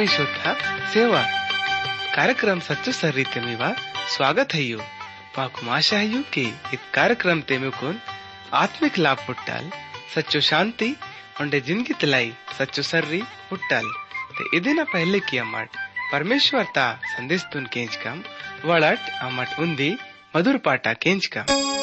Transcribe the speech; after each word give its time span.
ಆತ್ಮೀಶೋಥ 0.00 0.42
ಸೇವಾ 0.92 1.22
कार्यक्रम 2.16 2.58
सच्चो 2.66 2.92
सर्री 2.98 3.24
ते 3.32 3.40
मीवा 3.46 3.66
स्वागत 4.12 4.54
है 4.56 4.62
यू 4.62 4.78
पाकुम 5.34 5.68
आशा 5.78 5.96
है 6.02 6.06
यू 6.12 6.20
कि 6.34 6.44
इत 6.74 6.84
कार्यक्रम 6.94 7.40
ते 7.48 7.58
में 7.62 7.98
आत्मिक 8.62 8.94
लाभ 9.06 9.18
पुट्टाल 9.26 9.64
सच्चो 10.14 10.40
शांति 10.48 10.88
उंडे 11.42 11.60
जिंदगी 11.68 11.94
तलाई 12.02 12.30
सच्चो 12.58 12.82
सर्री 12.92 13.20
पुट्टाल 13.50 13.90
ते 14.38 14.48
इदिना 14.58 14.84
पहले 14.94 15.20
की 15.28 15.42
अमट 15.44 15.76
परमेश्वर 16.12 16.72
ता 16.76 16.86
संदेश 17.14 17.44
तुन 17.52 17.66
केंच 17.74 17.96
कम 18.06 18.22
वड़ट 18.70 19.10
अमट 19.28 19.60
उंदी 19.66 19.90
मधुर 20.36 20.58
पाटा 20.68 20.92
केंच 21.04 21.26
कम 21.36 21.79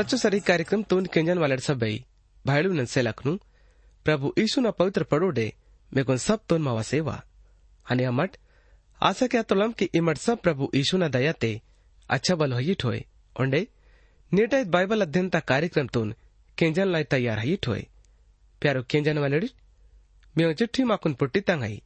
सचो 0.00 0.16
सरी 0.16 0.38
कार्यक्रम 0.40 0.82
तोन 0.90 1.06
केंजन 1.14 1.38
वाले 1.38 1.56
सबई 1.60 1.96
भाईलू 2.44 2.72
नन 2.72 2.84
से 2.90 3.00
लखनू 3.02 3.34
प्रभु 4.06 4.32
ईशु 4.38 4.60
न 4.60 4.70
पवित्र 4.78 5.04
पड़ोडे 5.10 5.44
मेगुन 5.92 6.16
सब 6.16 6.40
तोन 6.48 6.62
मावा 6.62 6.82
सेवा 6.90 7.16
अने 7.86 8.04
अमट 8.10 8.36
आशा 9.00 9.26
क्या 9.32 9.42
तोलम 9.50 9.72
की 9.78 9.88
इमट 10.00 10.18
सब 10.18 10.40
प्रभु 10.42 10.70
ईशु 10.80 10.98
न 10.98 11.08
दया 11.16 11.32
ते 11.42 11.50
अच्छा 12.08 12.34
बल 12.42 12.52
हई 12.52 12.74
ठोए 12.80 13.00
ओंडे 13.36 13.60
निर्णय 14.32 14.64
बाइबल 14.76 15.02
अध्ययन 15.06 15.28
ता 15.34 15.40
कार्यक्रम 15.50 15.86
तोन 15.96 16.14
केंजन 16.58 16.88
लाई 16.88 17.04
तैयार 17.16 17.38
हई 17.38 17.56
ठोए 17.62 17.84
प्यारो 18.62 18.82
केंजन 18.90 19.18
वाले 19.24 19.40
मे 20.34 20.52
चिट्ठी 20.62 20.84
माकुन 20.92 21.14
पुट्टी 21.20 21.40
तंगाई 21.50 21.80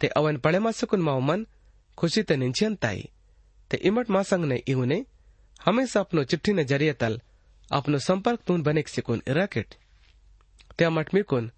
ते 0.00 0.08
अवन 0.22 0.38
पड़े 0.48 0.58
मासकुन 0.66 1.06
माओ 1.10 1.20
मन 1.28 1.46
खुशी 1.98 2.22
ते 2.22 2.36
निंचियन 2.42 2.74
ताई 2.86 3.08
ते 3.70 3.80
इमट 3.92 4.10
मासंग 4.18 4.44
ने 4.54 4.60
इहुने 4.74 5.04
हमेशा 5.64 6.00
अपनो 6.00 6.24
चिट्ठी 6.32 6.52
ने 6.52 6.64
ज़रिए 6.66 6.92
तल 7.04 7.20
अपनो 7.72 7.98
संपर्क 7.98 8.40
तून 8.46 8.62
बनेक 8.62 8.88
सिकुन 8.88 9.22
इराकेट 9.28 9.74
ते 10.78 10.84
अमट 10.84 11.14
मिकुन 11.14 11.50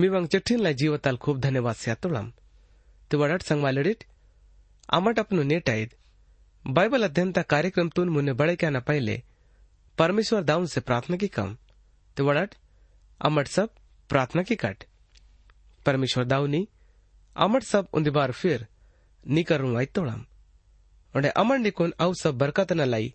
मिवंग 0.00 0.26
चिट्ठीन 0.28 0.60
लाई 0.60 0.74
जीवताल 0.74 1.16
खूब 1.16 1.40
धन्यवाद 1.40 1.74
स्यातुलम 1.74 2.32
ते 3.10 3.16
वडट 3.16 3.42
संगवालडिट 3.42 4.04
अमट 4.88 5.18
अपनो 5.18 5.42
नेटाईद 5.42 5.94
बाइबल 6.64 7.02
अध्ययनता 7.02 7.42
कार्यक्रम 7.42 7.88
तून 7.88 8.08
मुन्ने 8.08 8.32
बड़े 8.32 8.56
क्या 8.56 8.70
न 8.70 8.80
पहले, 8.80 9.22
परमेश्वर 9.98 10.42
दाऊन 10.42 10.66
से 10.66 10.80
प्रार्थना 10.80 11.16
की 11.16 11.28
कम। 11.28 11.56
ते 12.16 12.22
वडट 12.22 12.54
अमट 13.20 13.46
सब 13.48 13.74
प्रार्थना 14.10 14.42
की 14.42 14.56
कट। 14.56 14.84
परमेश्वर 15.86 16.24
दाऊनी 16.24 16.68
अमट 17.36 17.62
सब 17.62 17.88
उन्दी 17.92 18.10
बार 18.10 18.32
फिर 18.32 18.66
नी 19.26 19.42
करूँ 19.42 19.76
आई 19.76 19.86
तोड़म 19.86 20.24
उन्हें 21.14 21.32
अमर 21.32 21.58
निकुन 21.58 21.92
औ 22.00 22.12
सब 22.12 22.38
बरकत 22.38 22.72
न 22.72 22.80
लाई, 22.80 23.14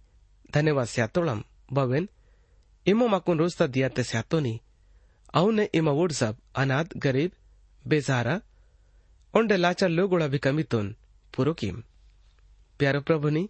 धन्यवाद 0.54 0.88
स्यातोड़म 0.88 1.44
बवेन 1.75 2.09
इमो 2.87 3.07
माकुन 3.09 3.39
रोस्ता 3.39 3.67
दिया 3.77 3.89
ते 3.97 4.03
स्यातोनी 4.11 4.55
ಅವನೇ 5.39 5.65
ಇಮ 5.79 5.89
ಓಡ್ಸಬ್ 6.03 6.39
ಅನಾಥ್ 6.61 6.95
ಗರೀಬ್ 7.07 7.35
बेसहारा 7.85 8.33
ओंडे 9.35 9.57
लाचार 9.63 9.91
लोगोड़ा 9.99 10.27
भी 10.33 10.39
कमीतोन 10.47 10.87
पुरो 11.35 11.53
कीम 11.61 11.77
प्यारो 12.81 13.01
प्रभुनी 13.09 13.43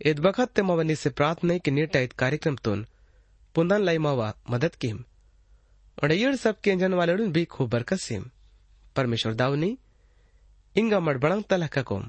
एद 0.00 0.18
बखत 0.26 0.50
ते 0.56 0.62
मवनी 0.68 0.94
से 1.02 1.10
प्रार्थना 1.18 1.56
की 1.64 1.70
नीटा 1.76 2.00
इत 2.06 2.12
कार्यक्रम 2.22 2.56
तोन 2.66 2.84
पुंदन 3.54 3.80
लाई 3.88 3.98
मावा 4.06 4.28
मदद 4.52 4.74
कीम 4.82 4.98
ओंडे 5.98 6.18
येड़ 6.22 6.34
सब 6.44 6.60
के 6.66 6.76
जन 6.82 6.94
वाले 7.00 7.16
भी 7.36 7.44
खूब 7.54 7.70
बरकत 7.74 8.02
सीम 8.06 8.22
परमेश्वर 8.96 9.34
दावनी 9.42 9.70
इंगा 10.76 11.00
मड 11.08 11.20
बड़ंग 11.24 11.42
तलक 11.52 11.78
कोम 11.90 12.04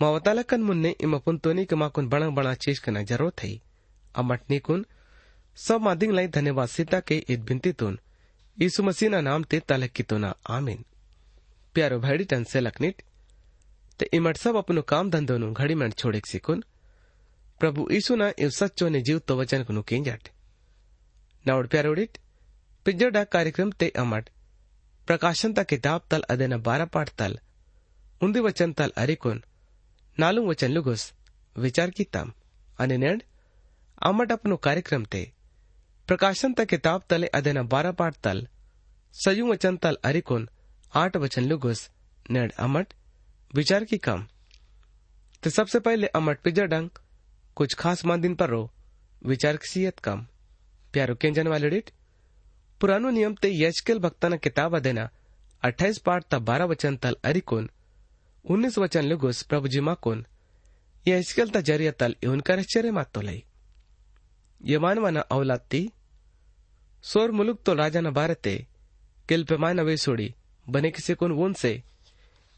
मावा 0.00 0.18
तलकन 0.28 0.68
मुन्ने 0.70 0.94
इमा 1.06 1.18
पुंतोनी 1.26 1.64
के 1.70 1.82
माकुन 1.84 2.08
बड़ंग 2.14 2.32
बड़ा 2.40 2.54
चीज 2.64 2.78
कना 2.86 3.02
जरूरत 3.12 3.44
है 3.44 3.52
अमट 4.14 4.42
निकुन 4.50 4.86
सब 5.58 5.80
मादिंग 5.82 6.12
लाई 6.12 6.26
धन्यवाद 6.30 6.68
सीता 6.68 7.00
के 7.02 7.16
ईद 7.28 7.44
बिनती 7.44 7.72
तुन 7.74 7.98
ઈસુ 8.58 8.82
મસીહના 8.82 9.20
નામથી 9.20 9.60
તલક્કીતોના 9.62 10.34
આમીન 10.46 10.80
પ્યારો 11.74 11.98
ભાઈડી 11.98 12.26
ટન 12.26 12.42
સેલકનીટ 12.44 12.98
તે 14.00 14.08
ઇમટ 14.12 14.40
સબ 14.40 14.60
અપનું 14.60 14.86
કામ 14.92 15.12
ધંધોનું 15.12 15.54
ઘડીમણ 15.58 15.94
છોડેક 16.00 16.26
શીખુન 16.26 16.60
પ્રભુ 17.60 17.86
ઈસુના 17.90 18.28
એવ 18.38 18.50
સચ્ચો 18.50 18.88
ને 18.88 19.00
જીવતો 19.06 19.36
વચનકનું 19.38 19.86
કેંજાટ 19.90 20.28
નાવડ 21.44 21.70
પ્યારોડીટ 21.72 22.20
પિજ્જડા 22.86 23.24
કાર્યક્રમ 23.26 23.72
તે 23.80 23.88
અમટ 24.02 24.28
પ્રકાશનતા 25.08 25.64
કિતાબ 25.64 26.02
તલ 26.08 26.28
અદેના 26.28 26.62
બારા 26.66 26.92
પાઠ 26.94 27.14
તલ 27.18 27.40
ઉંદી 28.20 28.44
વચન 28.46 28.72
તલ 28.74 28.96
અરિકોન 28.96 29.40
નાલું 30.18 30.48
વચન 30.50 30.76
લુગુસ 30.76 31.06
વિચાર 31.56 31.90
કીતામ 31.92 32.36
અને 32.78 32.96
નેડ 33.04 33.26
અમટ 34.00 34.30
અપનું 34.32 34.56
કાર્યક્રમ 34.64 35.02
તે 35.12 35.22
प्रकाशन 36.08 36.52
त 36.52 36.64
किताब 36.68 37.02
तले 37.10 37.26
अदेना 37.38 37.62
बारह 37.72 37.92
पाठ 37.98 38.14
तल 38.24 38.38
सयू 39.14 39.48
वचन 39.48 39.76
तल 39.76 39.96
अरिकुन 40.04 40.46
आठ 40.92 41.16
वचन 41.24 41.44
लुगुस 41.44 41.82
नेड 42.30 42.52
अमट 42.58 42.94
विचार 43.50 43.84
की 43.90 43.98
कम 43.98 44.24
तो 45.42 45.50
सबसे 45.50 45.80
पहले 45.80 46.06
अमट 46.20 46.40
पिजर 46.44 46.66
डंग 46.74 47.00
कुछ 47.56 47.74
खास 47.74 48.04
दिन 48.24 48.34
पर 48.34 48.50
रो 48.50 48.62
विचार 49.24 49.58
सीयत 49.64 49.98
कम 50.00 50.24
प्यारो 50.94 51.14
केंजन 51.16 51.48
वाले 51.48 51.70
डिट 51.70 51.90
पुरानो 52.80 53.10
नियम 53.10 53.34
ते 53.42 53.52
यशकेल 53.54 53.98
भक्ताना 54.06 54.36
किताब 54.46 54.76
अदेना 54.76 55.08
अट्ठाईस 55.62 55.98
पाठ 56.06 56.24
ता 56.30 56.38
बारह 56.48 56.72
वचन 56.72 56.96
तल 57.04 57.16
अरिकुन 57.24 57.68
उन्नीस 58.44 58.78
वचन 58.78 59.04
लुगुस 59.12 59.42
प्रभु 59.44 59.68
जी 59.68 59.80
माकुन 59.88 60.26
यशकेल 61.04 61.50
ता 61.50 61.60
जरिया 61.70 61.92
तल 62.00 62.16
इवन 62.22 62.40
कर 62.50 62.62
चरे 62.74 62.90
मात 62.98 63.12
तो 63.14 63.20
लई 63.22 63.44
ಯಮಾನವನ 64.64 65.18
ಔಲಾತ್ತಿ 65.36 65.82
ಸೋರ್ 67.04 67.32
ಮುಲುಕ್ 67.38 67.64
तो 67.66 67.72
राजा 67.74 68.00
बारते 68.18 68.54
किल 69.28 69.44
पैमाना 69.44 69.82
वे 69.82 69.96
सोड़ी 69.96 70.34
बने 70.66 70.90
किसे 70.90 71.14
कुन 71.14 71.32
वोन 71.32 71.52
से 71.52 71.70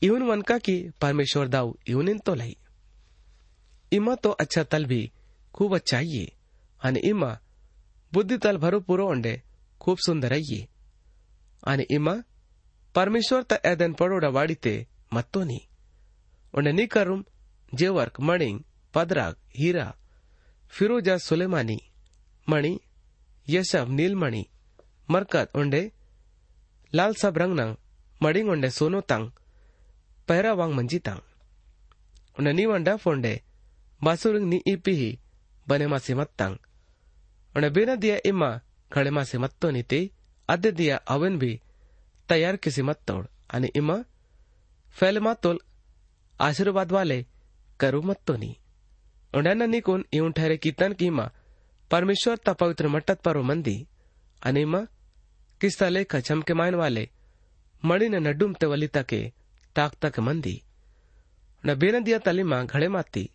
इवन 0.02 0.22
वन 0.22 0.40
का 0.42 0.56
की 0.58 0.76
परमेश्वर 1.00 1.48
दाऊ 1.48 1.74
इवन 1.88 2.18
तो 2.18 2.34
लाई 2.34 2.56
इमा 3.92 4.14
तो 4.14 4.30
अच्छा 4.42 4.62
तल 4.72 4.84
भी 4.86 5.00
खूब 5.54 5.74
अच्छा 5.74 5.98
ये 6.04 6.24
आणि 6.80 7.00
इमा 7.00 7.30
बुद्धी 8.12 8.36
तल 8.38 8.56
भरो 8.56 8.80
पुरो 8.88 9.06
अंडे 9.08 9.34
खूब 9.80 9.98
सुंदर 9.98 10.34
ये 10.50 10.60
आणि 11.62 11.84
इमा 11.90 12.14
परमेश्वर 12.94 13.42
त 13.42 13.60
एदन 13.64 13.92
पडोडा 14.00 14.28
वाडीते 14.38 14.74
मत्तो 15.12 15.42
नी 15.44 15.60
उंडे 16.54 16.72
नी 16.72 16.86
करूम 16.86 17.22
जेवर्क 17.72 18.20
मणिंग 18.20 18.58
पदराग 18.94 19.34
हीरा 19.54 19.90
मणि 22.49 22.79
ये 23.49 23.63
सब 23.63 23.87
नील 23.89 24.15
मणि 24.15 24.45
मरकत 25.09 25.51
उंडे 25.55 25.91
लाल 26.95 27.13
सब 27.13 27.37
रंग 27.37 27.53
नंग 27.59 27.75
मड़िंग 28.23 28.49
उंडे 28.49 28.69
सोनो 28.69 29.01
तंग, 29.01 29.31
पहरा 30.27 30.53
वांग 30.53 30.73
मंजी 30.73 30.99
तंग। 30.99 31.19
उन्हें 32.39 32.53
नी 32.53 32.65
वंडा 32.65 32.95
फोंडे 32.95 33.41
बासुरिंग 34.03 34.47
नी 34.47 34.61
ईपी 34.67 34.91
ही, 34.91 35.19
बने 35.67 35.87
मासे 35.87 36.13
मत 36.15 36.27
तंग। 36.27 36.57
उन्हें 37.55 37.73
बिना 37.73 37.95
दिया 37.95 38.17
इमा, 38.25 38.59
खड़े 38.93 39.11
मासे 39.11 39.37
मत 39.37 39.53
तो 39.61 39.69
नीति 39.69 40.11
अद्य 40.49 40.71
दिया 40.71 40.97
अवन 40.97 41.37
भी, 41.37 41.61
तैयार 42.29 42.55
किसी 42.55 42.81
मत 42.81 42.99
तोड़। 43.07 43.25
अने 43.49 43.69
इमा, 43.75 44.03
फैल 44.91 45.19
मातोल 45.19 45.59
आशीर्वाद 46.41 46.91
वाले, 46.91 47.25
करू 47.79 48.01
मत 48.01 48.21
तो 48.27 48.37
नी। 48.37 48.57
उंड्यांना 49.35 49.65
निकून 49.65 50.05
येऊन 50.13 50.31
ठरे 50.31 50.57
कीर्तन 50.57 50.93
किमा 50.93 51.31
परमेश्वर 51.91 52.37
ता 52.37 52.53
पवित्र 52.53 52.87
मट्टत 52.87 53.21
परो 53.21 53.41
मंदी। 53.43 53.75
अनेमा, 54.41 54.79
किस्ता 55.61 55.89
लेखा 55.89 56.19
चमके 56.19 56.53
मायन 56.53 56.75
वाले 56.75 57.07
मड़ी 57.83 58.09
ने 58.09 58.19
नड्डुम 58.19 58.53
ते 58.53 58.65
वली 58.65 58.87
तके, 58.89 59.21
ताक 59.75 59.93
तक 60.01 60.19
मंदी। 60.19 60.61
उन 61.63 61.73
बेन 61.75 62.03
दिया 62.03 62.17
तलिमा 62.19 62.63
घड़े 62.65 62.87
माती 62.89 63.29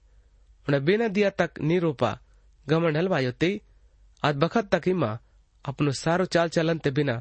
उन 0.66 0.78
बेन 0.80 1.08
दिया 1.08 1.30
तक 1.32 1.60
नी 1.60 1.80
गमन 2.66 2.96
हलवायो 2.96 3.30
ते 3.32 3.60
आज 4.22 4.34
बखत 4.36 4.68
तक 4.72 4.88
इमा 4.88 5.18
अपनो 5.64 5.92
सारो 5.92 6.24
चाल 6.26 6.48
चलन 6.48 6.78
ते 6.78 6.90
बिना 6.90 7.20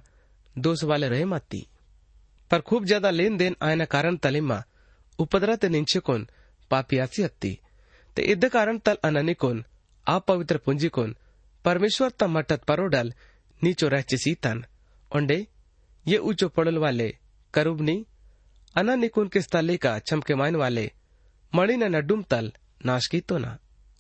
दोष 0.56 0.84
वाले 0.84 1.08
रहे 1.10 1.26
माती। 1.26 1.66
पर 2.52 2.62
खूब 2.62 2.86
ज़्यादा 2.86 3.10
लेन 3.10 3.38
देन 3.38 3.56
आयना 3.62 3.86
कारण 3.86 4.18
तलिमा 4.18 4.64
उपद्रा 5.20 5.56
ते 5.56 5.70
निंचकोन 5.70 6.28
पापियासी 6.72 7.24
हत्ती। 7.24 7.58
ते 8.18 8.22
इद्द 8.32 8.48
कारण 8.50 8.78
तल 8.80 8.98
अननिकोन 9.04 9.64
अपवित्र 10.08 10.58
पुंजिकोन 10.58 11.16
परमेश्वर 11.66 12.10
ता 12.10 12.28
मटत 12.28 12.64
परोडल, 12.68 13.14
नीचो 13.62 13.88
रहचे 13.88 14.18
सीतन। 14.18 14.64
ओंडे, 15.12 15.38
ये 16.06 16.18
ऊंचो 16.20 16.48
पड़ल 16.50 16.78
वाले, 16.78 17.10
करुबनी, 17.54 18.06
अननिकुन 18.76 19.28
किस 19.28 19.50
तले 19.50 19.78
का 19.78 19.98
चमके 20.00 20.36
मायन 20.36 20.56
वाले 20.56 20.86
मणि 21.54 21.76
न 21.78 21.96
नडुम 21.96 22.22
तल 22.24 22.52
नाश 22.86 23.08
की 23.08 23.20
तो 23.22 23.38
ना 23.38 23.58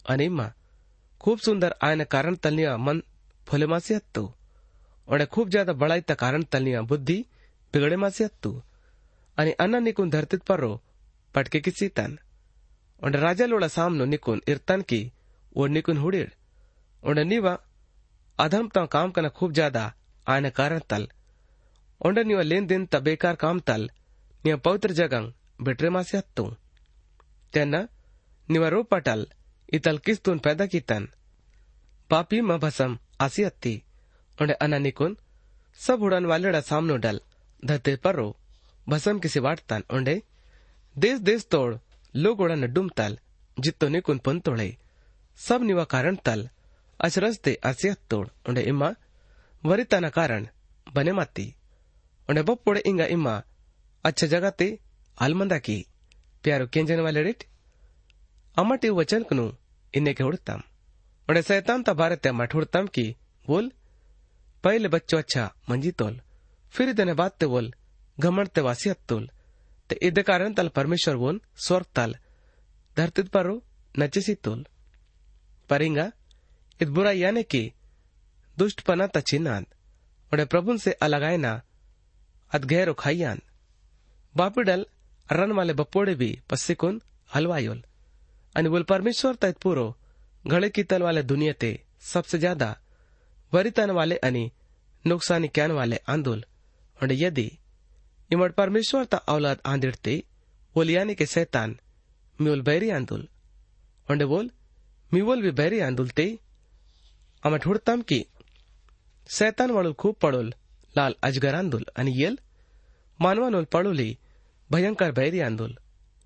अनिमा 0.09 0.51
खूब 1.21 1.39
सुंदर 1.39 1.75
आयन 1.83 2.03
कारण 2.03 2.35
तलनिया 2.35 2.77
मन 2.77 3.01
फुले 3.47 3.65
मासी 3.67 3.93
हत्तु 3.93 4.23
ओंडे 5.07 5.25
खूब 5.25 5.49
ज़्यादा 5.49 5.73
बड़ाई 5.73 6.01
ता 6.01 6.13
कारण 6.15 6.43
तलनिया 6.43 6.81
बुद्धि 6.81 7.17
बिगड़े 7.73 7.97
मासी 7.97 8.23
हत्तु 8.23 8.51
अनि 9.37 9.51
अन्न 9.59 9.83
निकुन 9.83 10.09
धरतीत 10.09 10.41
परो, 10.44 10.71
पटके 11.35 11.59
की 11.59 11.71
सीतन। 11.71 12.18
onde 13.01 13.18
rajaluda 13.18 13.69
samno 13.69 14.06
nikun 14.06 14.41
irtan 14.49 14.83
की, 14.83 15.11
वो 15.56 15.68
निकुन 15.68 15.97
हुडिर 15.97 16.31
उन्हें 17.03 17.57
अधम 18.39 18.67
तो 18.69 18.85
काम 18.87 19.11
करना 19.11 19.29
खूब 19.29 19.53
ज़्यादा 19.53 19.83
आने 20.27 20.49
कारण 20.51 20.79
तल। 20.89 21.07
उन्हें 22.01 22.43
लेन 22.43 22.67
देन 22.67 22.85
त 22.85 23.01
बेकार 23.03 23.35
काम 23.37 23.59
तल। 23.61 23.89
नीव 24.43 24.57
पवित्र 24.57 24.91
जगंग 24.93 25.31
बिटरे 25.61 25.89
मासे 25.89 26.17
हत्तू। 26.17 26.45
तेना 27.53 27.81
नीव 28.49 28.65
रूप 28.67 28.93
अटल 28.95 29.25
इतल 29.69 29.97
किस्तून 30.05 30.39
पैदा 30.39 30.65
की 30.65 30.79
तन 30.81 31.07
पापी 32.09 32.41
मसम 32.43 32.97
आसी 33.21 33.43
हत्ती। 33.43 33.75
उन्हें 34.37 34.55
अना 34.57 34.77
निकुन 34.79 35.17
सब 35.79 36.01
उड़न 36.03 36.25
वाले 36.25 36.61
सामनो 36.63 36.95
डल। 36.97 37.19
धरते 37.63 37.95
पर 38.03 38.15
रो 38.15 38.27
भसम 38.87 39.19
किसी 39.19 39.39
वाट 39.39 39.59
तन 39.69 39.83
उन्हें 39.93 40.21
देश 40.95 41.19
देश 41.21 41.45
तोड़ 41.51 41.75
लोग 42.13 42.39
उड़न 42.41 42.67
डुम 42.73 42.89
तल 42.91 43.17
जितो 43.57 43.87
निकुन 43.89 44.17
पुन 44.19 44.39
तोड़े। 44.39 44.69
सब 45.39 45.63
निवा 45.63 45.83
कारण 45.85 46.15
तल। 46.25 46.49
ᱟᱪᱨᱟᱥᱛᱮ 47.01 47.51
ᱟᱥᱮᱭᱟ 47.69 47.95
ᱛᱚᱲ 48.09 48.25
ᱚᱸᱰᱮ 48.47 48.61
ᱤᱢᱟ 48.71 48.89
वरिताना 49.63 50.09
कारण 50.09 50.47
बने 50.87 51.11
माती 51.13 51.45
उन्हें 52.29 52.45
बप 52.45 52.59
पड़े 52.65 52.81
इंगा 52.85 53.05
इम्मा 53.15 53.33
अच्छा 54.05 54.27
जगह 54.27 54.49
ते 54.59 54.67
आलमंदा 55.17 55.57
की 55.67 55.77
प्यारो 56.43 56.65
केंजन 56.73 56.99
वाले 57.05 57.21
रेट 57.23 57.43
अमटे 58.57 58.89
वचन 58.99 59.23
कनु 59.29 59.45
इन्हें 59.93 60.15
के 60.15 60.23
उड़तम 60.23 60.61
उन्हें 61.27 61.41
सैतान 61.49 61.83
ता 61.83 61.93
भारत 62.01 62.21
त्या 62.23 62.33
मठुड़तम 62.39 62.87
की 62.95 63.05
बोल 63.45 63.71
पहले 64.63 64.87
बच्चो 64.95 65.17
अच्छा 65.17 65.43
मंजी 65.69 65.91
तोल 66.01 66.19
फिर 66.73 66.93
देने 66.99 67.13
बात 67.21 67.37
ते 67.39 67.45
बोल 67.53 67.71
घमंड 68.17 68.47
ते 68.55 68.61
वासियत 68.69 68.99
तोल 69.09 69.29
ते 69.89 69.97
इद 70.07 70.19
कारण 70.29 70.53
तल 70.57 70.67
परमेश्वर 70.79 71.15
बोल 71.25 71.41
स्वर्ग 71.67 71.85
तल 71.95 72.15
धरती 72.97 73.23
पर 73.35 73.45
रो 73.45 73.55
नचसी 73.95 74.35
तोल 74.45 74.65
परिंगा 75.69 76.09
इत 76.81 76.90
बुरा 76.90 77.11
यानी 77.11 77.44
कि 77.44 77.61
दुष्टपना 78.57 79.07
तचिनान 79.07 79.66
उन्हें 80.31 80.47
प्रभु 80.47 80.78
से 80.78 80.92
अलगायना 81.07 81.61
अदगैर 82.52 82.92
खाइयान 83.00 83.42
बापिडल 84.35 84.85
रन 85.30 85.52
वाले 85.52 85.73
बपोड़े 85.73 86.16
भी 86.16 86.30
पस्सिकुन 86.50 87.02
हलवायोल। 87.35 87.81
आणि 88.56 88.69
बोल 88.69 88.83
परमेश्वर 88.83 89.35
तैत 89.42 89.57
पूरो 89.64 89.85
घड़े 90.45 90.69
की 90.69 90.83
तल 90.83 91.02
वाले 91.04 91.23
दुनिया 91.23 91.54
ते 91.61 91.71
सबसे 92.04 92.38
ज़्यादा 92.38 92.69
वरितन 93.54 93.92
वाले 93.92 94.16
अनि 94.28 94.44
नुकसानी 95.06 95.47
कैन 95.47 95.71
वाले 95.71 95.97
आंदोल। 96.09 96.44
और 97.00 97.11
यदि 97.14 97.50
इमड 98.31 98.52
परमेश्वर 98.54 99.06
ता 99.06 99.18
औलाद 99.33 99.61
आंदिड़ते 99.66 100.23
ओलियाने 100.76 101.16
के 101.16 101.26
सैतान 101.26 101.78
म्यूल 102.40 102.61
बैरी 102.61 102.90
आंदोल। 102.90 103.28
ओंडे 104.07 104.26
बोल 104.26 104.52
मीवोल 105.11 105.42
भी 105.42 105.52
बैरी 105.52 105.80
आंदुलते 105.80 106.26
अमट 106.26 106.50
हुड़तम 107.44 108.02
की। 108.02 108.26
शैतान 109.30 109.71
वड़ुल 109.71 109.94
खूब 109.94 110.16
पड़ोल, 110.16 110.54
लाल 110.95 111.14
आंदोल 111.24 111.86
आणि 111.98 112.12
येल 112.16 112.38
मानवानोल 113.19 113.66
पळोली 113.66 114.18
भयंकर 114.69 115.12
बैरी 115.12 115.40
आंदोल 115.40 115.78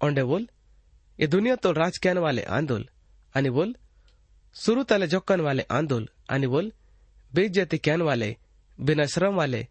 ओंडे 0.01 0.23
बोल, 0.23 0.47
ये 1.19 1.27
दुनिया 1.27 1.55
तो 1.55 1.71
राज 1.71 1.97
कहने 1.97 2.19
वाले 2.19 2.41
आंदोल 2.49 2.87
आणि 3.35 3.49
बोल, 3.49 3.75
सुरू 4.55 4.83
तले 4.83 5.07
जोक्कन 5.07 5.41
वाले 5.41 5.63
आंदोल 5.71 6.07
आणि 6.29 6.47
बोल 6.47 6.71
बेइज्जती 7.31 7.77
कहने 7.77 8.03
वाले 8.03 8.35
बिना 8.79 9.05
श्रम 9.05 9.35
वाले, 9.35 9.67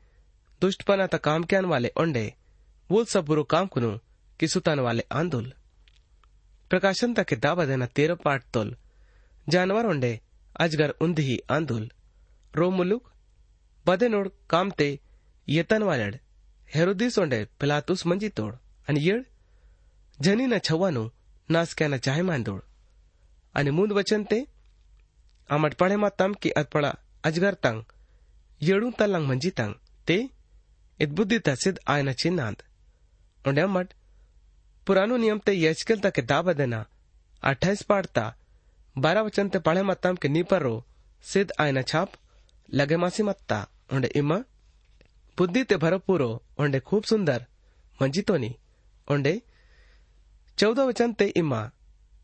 दुष्टपना 0.63 1.07
ता 1.07 1.19
काम 1.19 1.43
कहने 1.45 1.69
वाले 1.69 1.93
ओंडे 1.97 2.27
बोल 2.91 3.05
सब 3.05 3.25
बुरो 3.25 3.45
काम 3.45 3.67
कुनु, 3.67 3.91
किसुतान 4.41 4.81
वाले 4.81 5.05
आंदोल। 5.13 5.53
प्रकाशन 6.71 7.15
तक 7.15 7.35
दावा 7.35 7.65
देना 7.65 7.87
तेरह 7.87 8.15
पाठ 8.15 8.43
तोल, 8.55 8.77
जानवर 9.49 9.87
ओंडे 9.87 10.21
अजगर 10.57 10.91
उंधी 10.91 11.39
आंदोल, 11.51 11.91
रोमुलुक, 12.55 13.11
बदेनोड 13.87 14.29
कामते, 14.51 15.01
यतन 15.49 15.83
वालड 15.83 16.15
येतनवालड 16.15 16.17
हेरोदिसोंडे 16.75 17.45
पिलातुस 17.61 18.07
मंजी 18.07 18.29
तोड़, 18.29 18.55
अनि 18.89 18.99
मंजितोड 18.99 18.99
आणि 18.99 19.01
येळ 19.05 19.23
जनीनं 20.23 20.59
छव्वानो 20.65 21.09
नासक्यानं 21.49 21.97
चाहे 21.97 22.23
मांदोळ 22.23 22.61
आणि 23.55 23.71
मुंद 23.71 23.93
वचन 23.93 24.23
ते 24.23 24.45
आमटपाळे 25.51 25.97
मा 25.97 26.09
तम 26.21 26.33
की 26.43 26.51
अतपडा 26.57 26.91
अजगर 27.25 27.55
तंग, 27.55 27.83
येड़ू 28.61 28.91
तलंग 28.91 29.27
मंजी 29.27 29.51
तंग, 29.51 29.73
ते 30.09 30.27
इतबुद्धिता 31.01 31.55
सिद्ध 31.55 32.13
चिन्ह 32.13 32.43
नांद 32.43 32.63
उंड्या 33.47 33.65
अमट, 33.65 33.87
पुरानो 34.87 35.17
नियम 35.17 35.39
ते 35.39 35.61
यजकेल 35.61 36.01
तक 36.01 36.15
किताब 36.15 36.53
देना 36.53 36.85
अठाईस 37.43 37.83
पाडता 37.83 38.35
बारह 38.97 39.21
वचन 39.23 39.49
ते 39.49 39.59
पढ़े 39.59 39.83
मतम 39.83 40.17
के 40.23 40.29
नीपर 40.29 40.63
रो 40.63 40.75
सिद्ध 41.25 41.51
आयना 41.61 41.83
छाप, 41.83 42.09
लगे 42.69 42.97
मासी 42.97 43.23
मत्ता 43.23 43.59
ओंडे 43.93 44.09
इमा 44.17 44.37
बुद्धि 45.39 45.63
ते 45.65 45.77
भरपूरो 45.85 46.29
ओंडे 46.61 46.81
खूब 46.89 47.03
सुंदर 47.11 47.47
मंजितोनी 47.99 48.51
ओंडे 49.09 49.33
चौदह 50.59 50.85
वचन 50.85 51.13
ते 51.13 51.27
इमा 51.37 51.61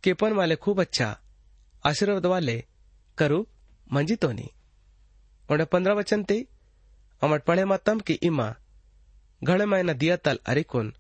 केपन 0.05 0.33
वाले 0.33 0.57
खूब 0.57 0.81
अच्छा 0.81 1.09
आशीर्वाद 1.85 2.27
वाले, 2.27 2.57
करू 3.19 3.47
मंजितोनी 3.93 4.49
ओंडे 5.49 5.65
पंद्रह 5.73 5.95
वचन 5.95 6.25
ते 6.25 6.39
अमट 7.23 7.45
पढ़े 7.45 7.65
मतम 7.65 8.01
की 8.01 8.15
इमा 8.23 8.49
घड़े 9.43 9.67
मायना 9.67 9.93
दिया 10.01 10.17
तल 10.25 10.39
अरिकोन 10.47 10.93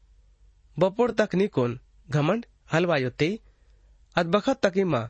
बपोड़ 0.76 1.10
तक 1.12 1.34
निकोन 1.34 1.78
घमंड, 2.08 2.46
हलवायो 2.72 3.10
ते, 3.10 3.28
अदबखत 4.16 4.60
तक 4.62 4.76
इमा 4.76 5.00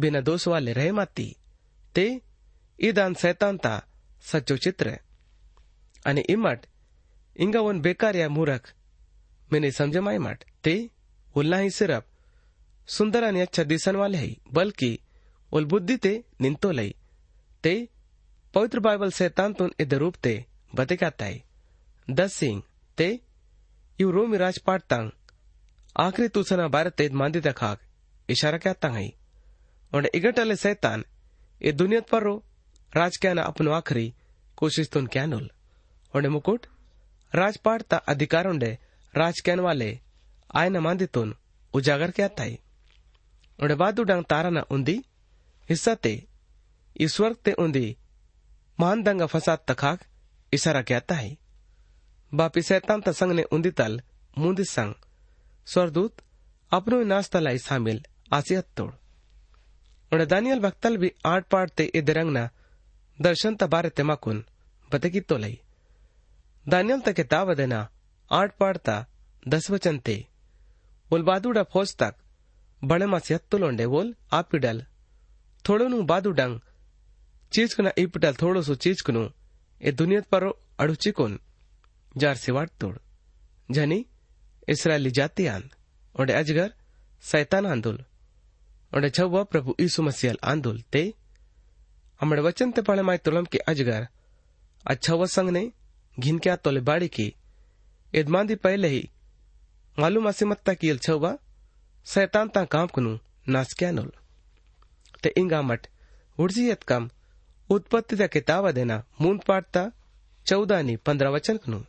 बिना 0.00 0.20
दोष 0.20 0.48
वाले 0.48 0.72
रहे 0.72 0.92
माती। 0.92 1.36
ते 1.94 2.20
ईदान 2.80 3.14
सैतानता 3.14 3.82
सच्चो 4.20 4.56
चित्र 4.56 4.98
आणि 6.06 6.20
इमट, 6.20 6.66
इंगा 7.36 7.60
वन 7.60 7.80
बेकार 7.80 8.16
या 8.16 8.28
मूरख, 8.28 8.74
मैंने 9.52 9.70
समझे 9.70 10.00
माई 10.00 10.18
मट। 10.18 10.44
ते 10.64 10.90
उल्ला 11.36 11.56
ही 11.56 11.70
सिर्फ़ 11.70 12.04
सुंदर 12.86 13.24
आणि 13.24 13.40
अच्छा 13.40 13.62
दिसन 13.62 13.96
वाले 13.96 14.18
है, 14.18 14.36
बल्कि 14.52 14.98
उल 15.52 15.64
बुद्धि 15.64 15.96
ते 15.96 16.24
निंतो 16.40 16.70
लई। 16.70 16.94
ते 17.62 17.88
पवित्र 18.54 18.80
बाइबल 18.80 19.10
सैतान 19.10 19.52
तुन 19.52 19.72
इधर 19.80 19.96
रूप 19.96 20.14
ते 20.14 20.44
बते 20.74 20.96
कहता 20.96 21.24
है। 21.24 21.44
दस 22.10 22.34
सिंह 22.34 22.62
ते 22.96 23.20
यू 24.00 24.10
रोमी 24.10 24.36
राजपाट 24.36 24.82
तंग 24.82 25.10
और 29.92 30.06
इगटले 30.14 30.56
सैतान 30.56 31.04
ये 31.60 31.72
ᱮ 31.72 32.00
पर 32.10 32.22
रो, 32.22 32.34
राज 32.92 33.16
क्या 33.16 33.32
ना 33.34 33.42
अपनो 33.42 33.70
आखरी, 33.72 34.12
कोशिश 34.58 34.88
तुन 34.88 35.06
क्या 35.06 35.24
नुल 35.26 35.50
ओंडे 36.14 36.28
मुकुट, 36.28 36.66
राजपाट 37.32 37.82
ता 37.82 37.96
अधिकार 38.08 38.46
ओंडे 38.48 38.70
राज 39.14 39.40
कैन 39.40 39.60
वाले 39.60 39.90
आय 40.54 40.68
न 40.68 40.78
मांदे 40.78 41.06
तुन 41.06 41.30
तो 41.32 41.78
उजागर 41.78 42.10
क्या 42.10 42.28
ताई 42.38 42.58
ओंडे 43.58 43.74
बाद 43.74 44.00
उडंग 44.00 44.24
तारा 44.30 44.50
ना 44.50 44.62
उंदी 44.70 44.96
हिस्सा 45.68 45.94
ते 45.96 46.14
ईश्वर 47.00 47.32
ते 47.44 47.52
उंदी 47.54 47.96
महान 48.78 49.02
दंग 49.02 49.22
फसाद 49.26 49.58
तखाक, 49.68 49.98
इशारा 50.52 50.82
क्या 50.82 51.00
ताई 51.02 51.36
बापी 52.32 52.62
सैतान 52.62 53.00
तसंग 53.00 53.32
ने 53.32 53.42
उंदी 53.52 53.70
तल, 53.70 54.00
मुंदी 54.38 54.64
संग, 54.66 54.94
स्वर्गदूत, 55.66 56.12
अपनो 56.72 57.02
नाश 57.04 57.28
तलाई 57.30 57.58
शामिल, 57.58 58.02
आसियत 58.32 58.66
तोड़। 58.76 58.92
आठ 60.12 61.46
पाठ 61.46 61.70
ते 61.70 61.84
इधरंग 61.94 62.30
ना 62.30 62.48
दर्शन 63.18 63.56
तबारे 63.56 63.90
तेमाकुन 63.90 64.44
बतकी 64.90 65.20
तो 65.20 65.36
लई। 65.36 65.60
दानियल 66.68 67.00
तक 67.00 67.20
ताव 67.20 67.54
देना 67.54 67.88
आठ 68.30 68.56
पाड़ता 68.56 69.06
दस 69.48 69.70
वचन 69.70 69.98
ते। 69.98 70.26
बोल, 71.10 71.22
बादूडा 71.22 71.62
फौज 71.62 71.94
तक 71.96 72.14
बड़े 72.82 73.06
मास 73.06 73.30
यत्तुलोंडे 73.30 73.86
बोल 73.86 74.14
आपिडल 74.32 74.84
थोड़ो 75.64 75.88
नु 75.88 76.02
बादू 76.02 76.30
डंग, 76.30 76.60
चीज़ 77.52 77.76
कना 77.76 77.90
इपिडल 77.98 78.34
थोड़ो 78.34 78.62
सो 78.62 78.74
चीज़ 78.74 79.02
कनु। 79.06 79.28
ए 79.82 79.92
दुनियत 79.92 80.24
पर 80.24 80.44
अड़ु 80.78 80.94
चिकुन 80.94 81.38
जार 82.16 82.36
तोड़। 82.80 82.96
इसराइली 84.68 85.10
जाति 85.10 85.46
आन 85.46 85.70
अजगर, 86.30 86.72
सैतान 87.22 87.66
आंदोल। 87.66 88.04
उन्हें 88.92 89.10
ᱡᱷᱟᱣᱟ 89.10 89.44
प्रभु 89.44 89.74
ईसु 89.80 90.02
मसीहल 90.02 90.38
आंदोल 90.44 90.80
ते 90.92 91.02
हमारे 92.20 92.42
वचन 92.42 92.70
ते 92.72 92.82
पढ़े 92.82 93.02
माय 93.02 93.18
तुलम 93.18 93.44
के 93.52 93.58
अजगर 93.68 94.06
अच्छा 94.84 95.14
वह 95.14 95.26
संग 95.26 95.50
ने 95.50 95.70
घिन 96.16 96.38
क्या 96.38 96.56
तोले 96.58 96.80
बाड़ी 96.88 97.08
की 97.08 97.32
इदमांदी 98.12 98.54
पहले 98.64 98.88
ही 98.88 99.08
मालूम 99.96 100.28
असीमत्ता 100.28 100.74
की 100.74 100.96
छवा 100.98 101.36
सैतान 102.06 102.48
ता 102.48 102.64
काम 102.74 102.86
कनु 102.94 103.16
नाच 103.48 103.72
क्या 103.78 103.90
नोल 103.92 104.10
ते 105.22 105.28
इंगा 105.28 105.40
इंगामट 105.40 105.86
उर्जियत 106.38 106.82
कम 106.90 107.08
उत्पत्ति 107.70 108.16
ता 108.16 108.26
किताबा 108.34 108.70
देना 108.72 109.02
मून 109.20 109.38
पाटता 109.48 109.90
चौदह 110.46 110.82
नी 110.82 110.96
पंद्रह 111.06 111.30
वचन 111.30 111.56
कनु 111.64 111.80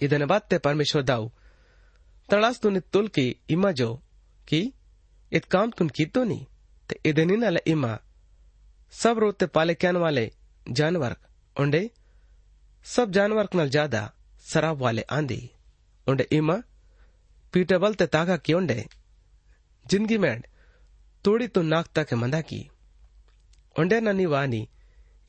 इधन 0.00 0.26
बात 0.26 0.48
ते 0.50 0.58
परमेश्वर 0.66 1.02
दाऊ 1.10 1.28
तड़ास 2.28 2.60
तूने 2.60 2.80
तुल 2.92 3.08
की 3.16 3.26
इमा 3.50 3.70
जो 3.80 3.94
की 4.48 4.62
इत 5.32 5.44
काम 5.44 5.70
तुन 5.70 5.88
कीतो 5.88 6.24
नी, 6.24 6.46
ते 6.90 6.94
रोते 9.14 9.46
पाले 9.46 9.74
क्यान 9.74 9.96
वाले 9.96 10.30
जानवर, 10.66 11.16
उंडे? 11.56 11.90
सब 12.86 13.10
जानवर 13.10 13.48
नल 13.54 13.68
ज़्यादा 13.68 14.12
शराब 14.44 14.78
वाले 14.78 15.02
आंधी 15.02 15.50
उंडे 16.06 16.26
इमा, 16.32 16.56
पीटे 17.52 17.78
बलते 17.78 18.06
तागा 18.06 18.36
की 18.36 18.52
उंडे? 18.52 18.86
ज़िंदगी 19.86 20.18
में 20.18 20.42
तोड़ी 21.24 21.48
तो 21.48 21.62
नाक 21.62 21.86
तक 21.94 22.14
मंदा 22.14 22.40
की। 22.40 22.60
उंडे 23.76 24.00
ननी 24.00 24.26
वानी 24.26 24.68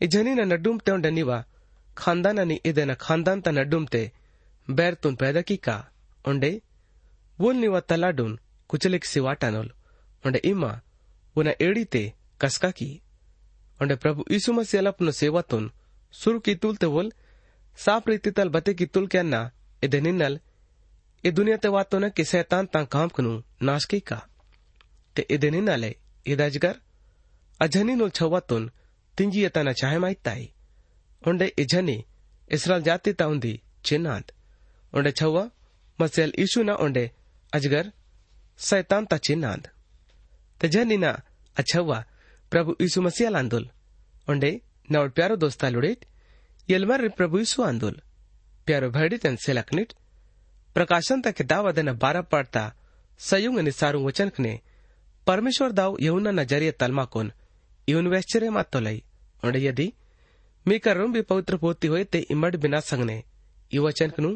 इजनी 0.01 0.33
न 0.35 0.53
नडुमते 0.53 0.91
उंडे 0.91 1.11
निवा। 1.11 1.43
खानदान 1.97 2.47
नी, 2.47 2.55
इदे 2.65 2.85
न 2.85 2.93
खानदान 2.95 3.41
ता 3.41 3.51
नडुमते 3.51 4.11
बैर 4.67 4.93
तुन 4.93 5.15
पैदा 5.15 5.41
की 5.41 5.57
का? 5.57 5.77
उंडे? 6.25 6.61
वुल 7.39 7.55
निवा 7.55 7.79
तलाडुन 7.79 8.39
कुचलिक 8.69 9.05
सिवाटानोल 9.05 9.71
उंडे 10.25 10.39
इमा 10.51 10.71
उना 11.35 11.51
एड़ी 11.61 11.83
ते 11.95 12.03
कसका 12.41 12.69
की 12.79 12.89
onde 13.79 13.97
प्रभु 13.97 14.25
यीशु 14.31 14.53
मसीह 14.53 14.87
अपनो 14.87 15.11
सेवतुन 15.11 15.71
सुर 16.13 16.39
की 16.45 16.55
तुल 16.63 16.75
ते 16.77 16.87
बोल 16.87 17.11
साफ़ 17.77 18.09
रीति 18.09 18.31
तल 18.31 18.49
बते 18.49 18.73
की 18.73 18.85
तुल 18.93 19.07
क्या 19.13 19.23
ना 19.23 19.41
इधे 19.83 19.99
निन्नल 20.01 20.39
ए 21.23 21.31
दुनिया 21.31 21.57
ते 21.57 21.67
वातो 21.75 21.99
न 21.99 22.09
कि 22.15 22.23
शैतान 22.31 22.65
ता 22.73 22.83
काम 22.95 23.09
कनु 23.15 23.31
नाश 23.69 23.85
की 23.91 23.99
का 24.09 24.19
ते 25.15 25.25
इधे 25.35 25.49
निन्नले 25.51 25.95
इदाजगर 26.25 26.79
अजनी 27.59 27.95
नुल 27.95 28.09
छवतुन 28.19 28.71
तिंजी 29.17 29.43
यतना 29.43 29.73
चाहे 29.81 29.99
माइताई 29.99 30.49
onde 31.21 31.49
इजनी 31.59 31.97
इसराइल 32.49 32.83
जाति 32.83 33.13
ता 33.19 33.25
उंदी 33.27 33.53
चिन्नांत 33.85 34.31
onde 34.93 35.11
छवा 35.19 35.43
मसेल 35.99 36.33
यीशु 36.39 36.63
ना 36.63 36.75
onde 36.85 37.09
अजगर 37.53 37.91
शैतान 38.59 39.05
ता 39.05 39.17
चिन्नांत 39.27 39.71
ಜನಿನ 40.61 41.05
ಅಛವ್ವ 41.57 41.93
ಪ್ರಭು 42.51 42.71
ಯೀಸು 42.81 42.99
ಮಸಿಯಲ್ 43.01 43.37
ಆಂದೋಲ್ 43.41 43.67
ಒಂಡೆ 44.27 44.51
ನಾವು 44.89 45.07
ಪ್ಯಾರೋ 45.09 45.35
ದೋಸ್ತ 45.35 45.65
ಲುಡೇಟ್ 45.75 46.03
ಎಲ್ಮರ್ 46.69 47.05
ಪ್ರಭು 47.11 47.35
ಯೀಸು 47.37 47.59
ಆಂದೋಲ್ 47.63 47.97
ಪ್ಯಾರೋ 48.67 48.87
ಭರಡಿ 48.89 49.17
ತನ್ 49.17 49.37
ಸೆಲಕ್ನಿಟ್ 49.37 49.93
ಪ್ರಕಾಶನ್ 50.75 51.23
ತಕ್ಕೆ 51.23 51.43
ದಾವ್ 51.43 51.67
ಅದನ್ನ 51.67 51.91
ಬಾರ 52.03 52.17
ಪಾಡ್ತಾ 52.31 52.63
ಸಯುಂಗ್ 53.19 53.59
ಅನಿ 53.59 53.71
ಸಾರು 53.71 53.99
ವಚನಕ್ನೆ 54.03 54.53
ಪರಮೇಶ್ವರ್ 55.27 55.75
ದಾವ್ 55.77 55.95
ಯೌನನ 56.01 56.41
ಜರಿಯ 56.43 56.71
ತಲ್ಮಾಕೋನ್ 56.73 57.29
ಇವನ್ 57.87 58.09
ವ್ಯಾಶ್ಚರ್ಯ 58.09 58.49
ಮಾತೋಲೈ 58.49 58.97
ಒಂಡೆ 59.43 59.59
ಯದಿ 59.59 59.87
ಮೀಕ 60.65 60.87
ರುಂಬಿ 60.93 61.21
ಪವಿತ್ರ 61.21 61.55
ಪೋತಿ 61.57 61.87
ಹೋಯ್ತೆ 61.87 62.19
ಇಮ್ಮಡ್ 62.29 62.57
ಬಿನಾ 62.57 62.79
ಸಂಗ್ನೆ 62.89 63.17
ಈ 63.71 63.79
ವಚನಕ್ನು 63.79 64.31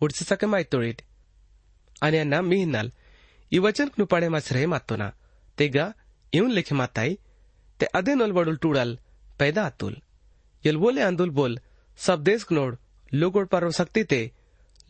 ಉಡ್ಸಿ 0.00 0.24
ಸಕೆ 0.24 0.46
ಮಾಯ್ತೋಳಿಟ್ 0.46 1.02
ಅನಿಯನ್ನ 2.02 2.36
ಮೀ 2.40 2.56
ಹಿನ್നാൽ 2.56 2.88
ಈ 3.52 3.58
ವಚನಕ್ನು 3.58 4.04
ಪಡೆ 4.06 4.28
ಮಾಸ್ರೇ 4.28 4.64
ಮಾತೋನಾ 4.66 5.08
Tega, 5.58 5.94
iun 6.32 6.52
lechimatai, 6.54 7.18
te 7.78 7.86
adenol 7.92 8.32
vadul 8.32 8.58
tudal, 8.58 8.98
paida 9.38 9.66
atul. 9.66 9.94
Yelwole 10.64 11.02
andul 11.02 11.30
bol, 11.30 11.58
सबदेश 11.98 12.44
नोड 12.52 12.76
लोगोड 13.12 13.46
पर 13.48 13.70
सकती 13.72 14.02
ते 14.04 14.20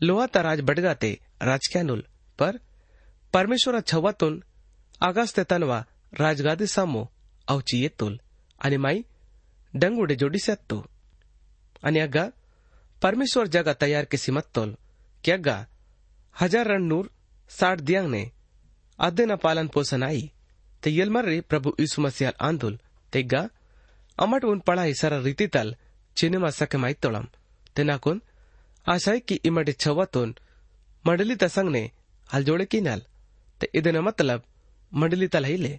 लोहा 0.01 0.25
तराज 0.35 0.61
बडगा 0.69 0.93
ते 1.01 1.11
राजक्यानुल 1.41 2.01
पर 2.39 2.57
परमेश्वर 3.33 3.79
छवातून 3.87 4.39
आकाश 5.01 5.33
ते 5.35 5.43
तनवा 5.49 5.79
राजगादी 6.13 6.65
सामो 6.67 7.03
अवची 7.47 7.81
येतुल 7.81 8.17
आणि 8.61 8.77
माई 8.85 9.01
जोड़ी 9.73 10.15
जोडिस्यात 10.15 10.57
तू 10.69 10.81
आणि 11.83 11.99
अग्गा 11.99 12.25
परमेश्वर 13.01 13.47
जगा 13.55 13.73
तयार 13.81 14.05
किसी 14.11 14.31
मत्तोल 14.31 14.73
की 15.23 15.31
अग्गा 15.31 15.57
हज़ार 16.35 16.67
रण 16.67 16.87
नूर 16.87 17.05
साठ 17.51 17.81
दियांगने 17.87 18.23
आद्यना 18.99 19.35
पालन 19.43 19.67
पोषण 19.73 20.03
आई 20.03 20.27
ते 20.87 20.91
यलमर्री 20.95 21.39
प्रभु 21.51 21.69
यीशु 21.79 22.01
मसीह 22.01 22.29
आंदुल 22.47 22.75
तेग्गा 23.13 23.39
अमट 24.17 24.43
उन 24.51 24.59
पढ़ाई 24.67 24.93
सर 24.99 25.13
रीति 25.23 25.47
तल 25.55 25.73
चिनिमा 26.17 26.49
सके 26.59 26.77
माई 26.83 26.93
तोळम 27.03 27.25
ते 27.75 27.83
नाकून 27.89 28.21
आशाय 28.85 29.19
की 29.27 29.39
इमटे 29.49 29.73
छवतून 29.83 30.33
मंडली 31.05 31.35
तसंगने 31.43 31.83
हल 32.29 32.43
जोड़े 32.49 32.65
किनल 32.71 33.01
ते 33.61 33.69
इदन 33.79 33.97
मतलब 34.07 34.43
मंडली 34.91 35.27
तल 35.35 35.45
हिले 35.51 35.75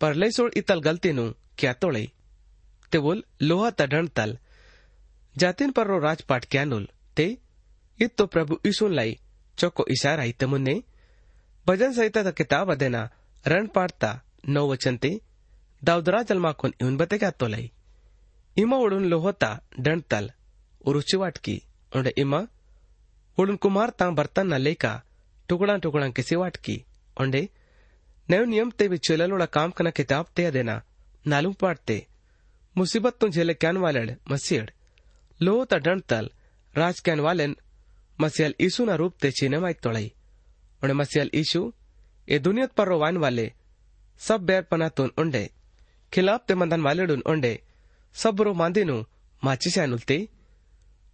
पर 0.00 0.14
लई 0.22 0.30
सोड़ 0.38 0.50
इतल 0.64 0.80
गलती 0.88 1.12
नु 1.18 1.28
क्या 1.58 1.72
तोड़े 1.82 2.04
ते 2.92 3.04
बोल 3.04 3.24
लोहा 3.48 3.70
तडण 3.78 4.06
तल 4.16 4.36
जातिन 5.34 5.70
पर 5.76 5.86
रो 5.94 5.98
राजपाट 6.08 6.52
क्या 6.52 6.64
नुल 6.72 6.88
ते 7.16 7.32
इत 7.98 8.16
तो 8.18 8.32
प्रभु 8.34 8.62
यीशुन 8.66 9.00
लाई 9.00 9.18
चौको 9.58 9.92
इशारा 9.96 10.30
ही 10.30 10.52
मुन्ने 10.54 10.82
भजन 11.66 11.92
संहिता 11.98 12.30
किताब 12.40 12.72
अदेना 12.76 13.10
रण 13.44 13.66
पाडता 13.74 14.12
नौ 14.54 14.66
वचन 14.70 14.96
ते 15.02 15.16
दाऊदराजल 15.82 16.38
माखून 16.38 16.70
येऊन 16.80 16.96
बते 16.96 17.18
क्या 17.18 17.30
तोलाई 17.40 17.68
इमा 18.56 18.76
उडून 18.84 19.04
लोहोता 19.12 19.56
डणतल 19.84 20.26
उरुची 20.88 21.16
वाटकी 21.16 21.58
उंडे 21.96 22.10
इमा 22.22 22.40
उडून 23.38 23.56
कुमार 23.62 23.90
तां 24.00 24.14
बर्तन 24.14 24.52
लेका 24.60 24.98
टुकड़ा 25.48 25.76
टुकड़ा 25.82 26.08
किसी 26.16 26.36
वाटकी 26.36 26.76
उंडे 27.20 27.46
नयो 28.28 28.44
नियम 28.44 28.70
ते 28.78 28.88
भी 28.88 28.98
चिललोड़ा 29.06 29.46
काम 29.56 29.70
कना 29.76 29.90
किताब 29.98 30.26
ते 30.36 30.50
देना 30.50 30.80
नालू 31.26 31.50
पाटते 31.60 31.98
मुसीबत 32.76 33.16
तो 33.20 33.28
झेले 33.28 33.54
कैन 33.62 33.76
वाले 33.84 34.04
मसीड 34.30 34.70
लोहोता 35.40 35.76
डणतल 35.86 36.28
राज 36.74 37.00
कैन 37.06 37.20
वालेन 37.20 37.54
मसियल 38.18 38.54
ईसु 38.66 38.84
ना 38.84 38.94
रूप 39.00 39.14
ते 39.22 39.30
चीने 39.38 39.58
माई 39.64 39.72
तोड़ाई 39.84 40.12
उन्हें 40.82 40.96
मसियल 40.96 41.30
ईशु 41.34 41.62
दुनियत 42.28 42.72
पर 42.72 42.88
वाइन 42.88 43.16
वाले, 43.16 43.52
सब 44.18 44.40
बैर 44.40 44.62
पना 44.62 44.88
तुन 44.88 45.10
उंडे। 45.18 45.50
खिलाफ 46.12 46.44
ते 46.48 46.54
मंदन 46.54 46.80
वाले 46.80 47.06
डुन 47.06 47.22
उंडे। 47.26 47.62
सब 48.14 48.40
रो 48.40 48.54
मांदी 48.54 48.84
नु 48.84 49.04
माची 49.44 49.70
से 49.70 49.80
अनुलते 49.80 50.28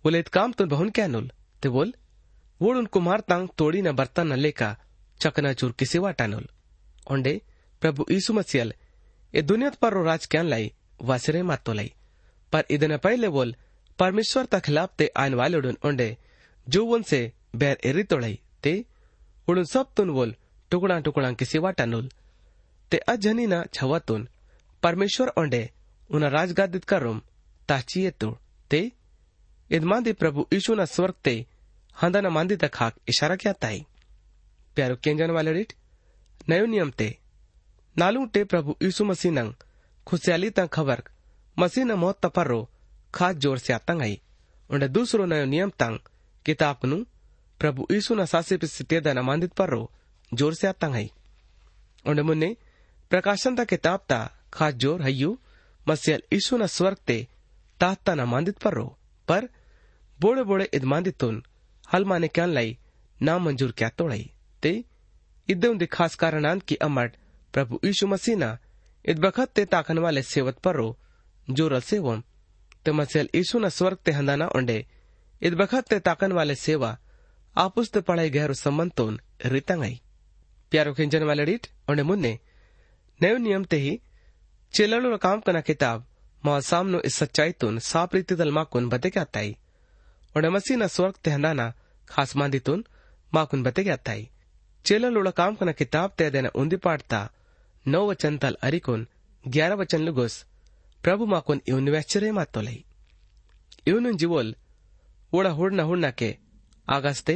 बोले 0.04 0.22
काम 0.22 0.52
तुन 0.52 0.68
बहुन 0.68 0.90
क्या 0.90 1.04
अनुल 1.04 1.30
ते 1.62 1.68
बोल 1.68 1.94
वो 2.62 2.70
उन 2.70 2.86
कुमार 2.86 3.20
तांग 3.20 3.48
तोड़ी 3.58 3.82
न 3.82 3.92
बर्तन 3.92 4.26
न 4.26 4.36
लेका 4.36 4.76
चकना 5.20 5.52
चूर 5.52 5.72
किसी 5.72 5.98
वाटानुल 5.98 6.48
उंडे, 7.10 7.42
प्रभु 7.80 8.06
ईसु 8.10 8.32
मसियल 8.32 8.74
ए 9.34 9.42
दुनियत 9.42 9.74
पर 9.74 9.92
रो 9.92 10.02
राज 10.02 10.26
क्या 10.26 10.42
लाई, 10.42 10.72
वासरे 11.02 11.42
मातो 11.42 11.72
लाई। 11.72 11.94
पर 12.52 12.64
इधन 12.70 12.96
पहले 12.96 13.28
बोल, 13.28 13.54
परमेश्वर 13.98 14.44
ता 14.44 14.58
खिलाफ 14.58 14.94
ते 14.98 15.12
आयन 15.16 15.34
वाले 15.34 15.60
डुन 15.60 15.76
उंडे, 15.84 16.16
जो 16.68 16.86
उनसे 16.86 17.32
बैर 17.56 17.78
एरी 17.84 18.02
तोड़ाई, 18.02 18.40
ते? 18.62 18.84
उड़ून 19.48 19.64
सब 19.64 19.94
तुन 19.96 20.10
बोल 20.10 20.34
टुकड़ा 20.70 20.98
टुकड़ा 21.00 21.32
किसी 21.32 21.58
वाटानुल 21.58 22.08
ते 22.92 22.96
अजनी 23.08 23.46
छवातून 23.74 24.28
परमेश्वर 24.82 25.28
ओंडे, 25.38 25.62
उना 26.10 26.28
राजगादित 26.28 26.84
करुम 26.84 27.20
ताची 27.68 28.10
तू 28.10 28.30
ते, 28.70 28.80
इदमांदी 29.70 30.12
प्रभु 30.12 30.46
यीशु 30.52 30.74
ना 30.74 30.84
स्वर्ग 30.84 31.14
ते, 31.24 31.34
हंदा 31.96 32.20
न 32.20 32.26
मांदी 32.26 32.56
तक 32.56 32.76
हाक 32.76 32.94
इशारा 33.08 33.36
क्या 33.36 33.52
ताई। 33.52 33.84
प्यारो 34.76 34.96
केंजन 34.96 35.30
वाले 35.30 35.52
रिट, 35.52 35.72
नयो 36.48 36.66
नियम 36.66 36.90
ते। 36.90 37.08
नालू 37.96 38.24
टे 38.26 38.44
प्रभु 38.44 38.76
यीशु 38.82 39.04
मसीह 39.04 39.32
नंग 39.32 39.52
खुशहाली 40.06 40.50
तक 40.50 40.68
खबर। 40.68 41.02
मसीह 41.56 41.84
न 41.84 41.92
मौत 41.92 42.20
तपरो 42.22 42.60
खास 43.14 43.36
ज़ोर 43.36 43.58
से 43.58 43.72
आतंग 43.72 44.02
आई। 44.02 44.20
उन्हें 44.70 44.92
दूसरो 44.92 45.24
नयो 45.26 45.44
नियम 45.44 45.70
तंग 45.70 45.98
किताब 46.46 46.86
नु 46.86 47.04
प्रभु 47.60 47.86
यीशु 47.90 48.14
न 48.14 48.24
सासे 48.24 48.56
पिस्तेद 48.56 49.08
न 49.08 49.18
मांदित 49.20 49.52
पर्रो 49.52 49.90
ज़ोर 50.32 50.54
से 50.54 50.66
है। 50.66 51.08
मुन्ने 52.20 52.56
प्रकाशन 53.10 53.56
ता 53.56 53.64
किताब 53.66 54.00
ता, 54.08 54.18
खास 54.52 54.74
ज़ोर 54.74 55.02
हयू 55.02 55.38
मसियल 55.86 56.22
यीशु 56.32 56.56
न 56.56 56.66
स्वर्ग 56.68 56.98
ते 57.06 57.26
ताहता 57.80 58.14
न 58.14 58.20
मांदित 58.28 58.58
पर्रो 58.58 58.84
पर 59.28 59.48
बोड़े 60.20 60.68
इद 60.74 60.84
मांदितुन 60.84 61.42
हल 61.84 62.04
माने 62.04 62.28
क्या 62.28 62.46
लाई, 62.46 62.76
ना 63.20 63.38
मंजूर 63.38 63.72
क्या 63.72 63.88
तोड़ाई। 63.90 64.30
ते 64.62 64.72
इदे 65.48 65.68
उन्दे 65.68 65.86
खास 65.88 66.14
कारणांत 66.14 66.62
की 66.62 66.74
अमट 66.76 67.16
प्रभु 67.54 67.78
यीशु 67.84 68.06
मसीह 68.06 68.36
ना, 68.36 68.58
इद 69.04 69.18
बखत 69.18 69.52
ते 69.54 69.64
ताकन 69.66 69.98
वाले 69.98 70.22
सेवत 70.24 70.58
पर्रो 70.58 70.88
जोरल 71.48 71.80
सेवम 71.82 72.22
ते 72.84 72.92
मसियल 72.92 73.28
यीशु 73.34 73.58
न 73.58 73.68
स्वर्ग 73.70 73.98
ते 74.04 74.12
हंदाना 74.12 74.46
ओंडे 74.56 74.84
इद 75.42 75.54
बखत 75.54 75.88
ते 75.88 75.98
ताकन 76.00 76.32
वाले 76.32 76.54
सेवा 76.56 76.96
आपुस्त 77.56 77.98
पढ़ाई 78.00 78.30
गहरो 78.30 78.54
संबंध 78.56 78.92
तोन 78.92 79.20
रितंगई 79.46 80.00
प्यारो 80.72 80.92
खिंजन 80.94 81.22
वाले 81.24 81.44
रीट 81.44 81.66
ओंडे 81.90 82.02
मुन्ने। 82.02 82.32
नयो 83.20 83.36
नियम 83.38 83.64
ते 83.64 83.76
ही 83.78 83.92
चिलड़ो 84.74 85.16
काम 85.18 85.40
कना 85.40 85.60
किताब 85.62 86.06
माँ 86.42 86.60
सामनो 86.62 87.00
इस 87.00 87.14
सच्चाई 87.16 87.52
तुन 87.60 87.78
साप 87.82 88.14
रीति 88.14 88.34
दल 88.34 88.50
माकुन 88.52 88.88
बते 88.88 89.10
क्या 89.10 89.24
ताई। 89.26 89.56
मसीह 90.36 90.76
न 90.76 90.86
स्वर्ग 90.88 91.14
ते 91.24 91.30
हंदाना 91.30 91.72
खास 92.08 92.36
मांदी 92.36 92.58
तुन 92.60 92.84
माकुन 93.32 93.62
बते 93.62 93.82
क्या 93.84 93.96
ताई। 93.98 94.28
चिलड़ो 94.84 95.30
काम 95.32 95.54
कना 95.54 95.72
किताब 95.74 96.12
ते 96.18 96.30
देना 96.30 96.50
उन्दी 96.54 96.76
पाटता 96.78 97.20
नौ 97.86 98.00
वचन 98.06 98.38
तल 98.38 98.56
अरिकुन 98.62 99.06
ग्यारह 99.44 99.76
वचन 99.76 100.00
लुगुस। 100.02 100.44
प्रभु 101.04 101.26
माकुन 101.26 101.60
इवन 101.68 101.88
व्याचरे 101.88 102.30
मातोलई 102.32 102.84
इवन 103.86 104.16
जीवोल 104.16 104.54
उड़ा 105.32 105.50
हुड़ना 105.50 105.82
हुड़ना 105.82 106.10
के 106.12 106.30
आगास्ते 106.88 107.34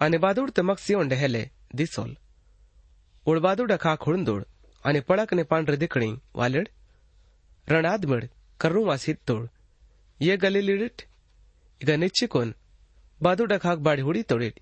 અને 0.00 0.18
વાદુડ 0.18 0.52
તમક 0.52 0.78
સિયોન 0.78 1.08
ડહેલે 1.08 1.42
દિસોલ 1.74 2.12
ઉળવાદુડ 3.26 3.72
અખા 3.72 3.96
ખુળંદુળ 3.96 4.44
અને 4.84 5.00
પળકને 5.02 5.44
પાંડર 5.44 5.76
દીકણી 5.76 6.14
વાલડ 6.34 6.68
રણાદમળ 7.68 8.26
કરુવા 8.60 8.98
સિત્તોળ 8.98 9.44
યે 10.20 10.36
ગલીલીડીટ 10.38 11.06
ઇગ 11.80 11.90
નિચ્છિકોન 11.98 12.54
બાદુડ 13.20 13.52
અખાક 13.52 13.80
બાડી 13.80 14.06
હુડી 14.06 14.24
તોડીટ 14.24 14.58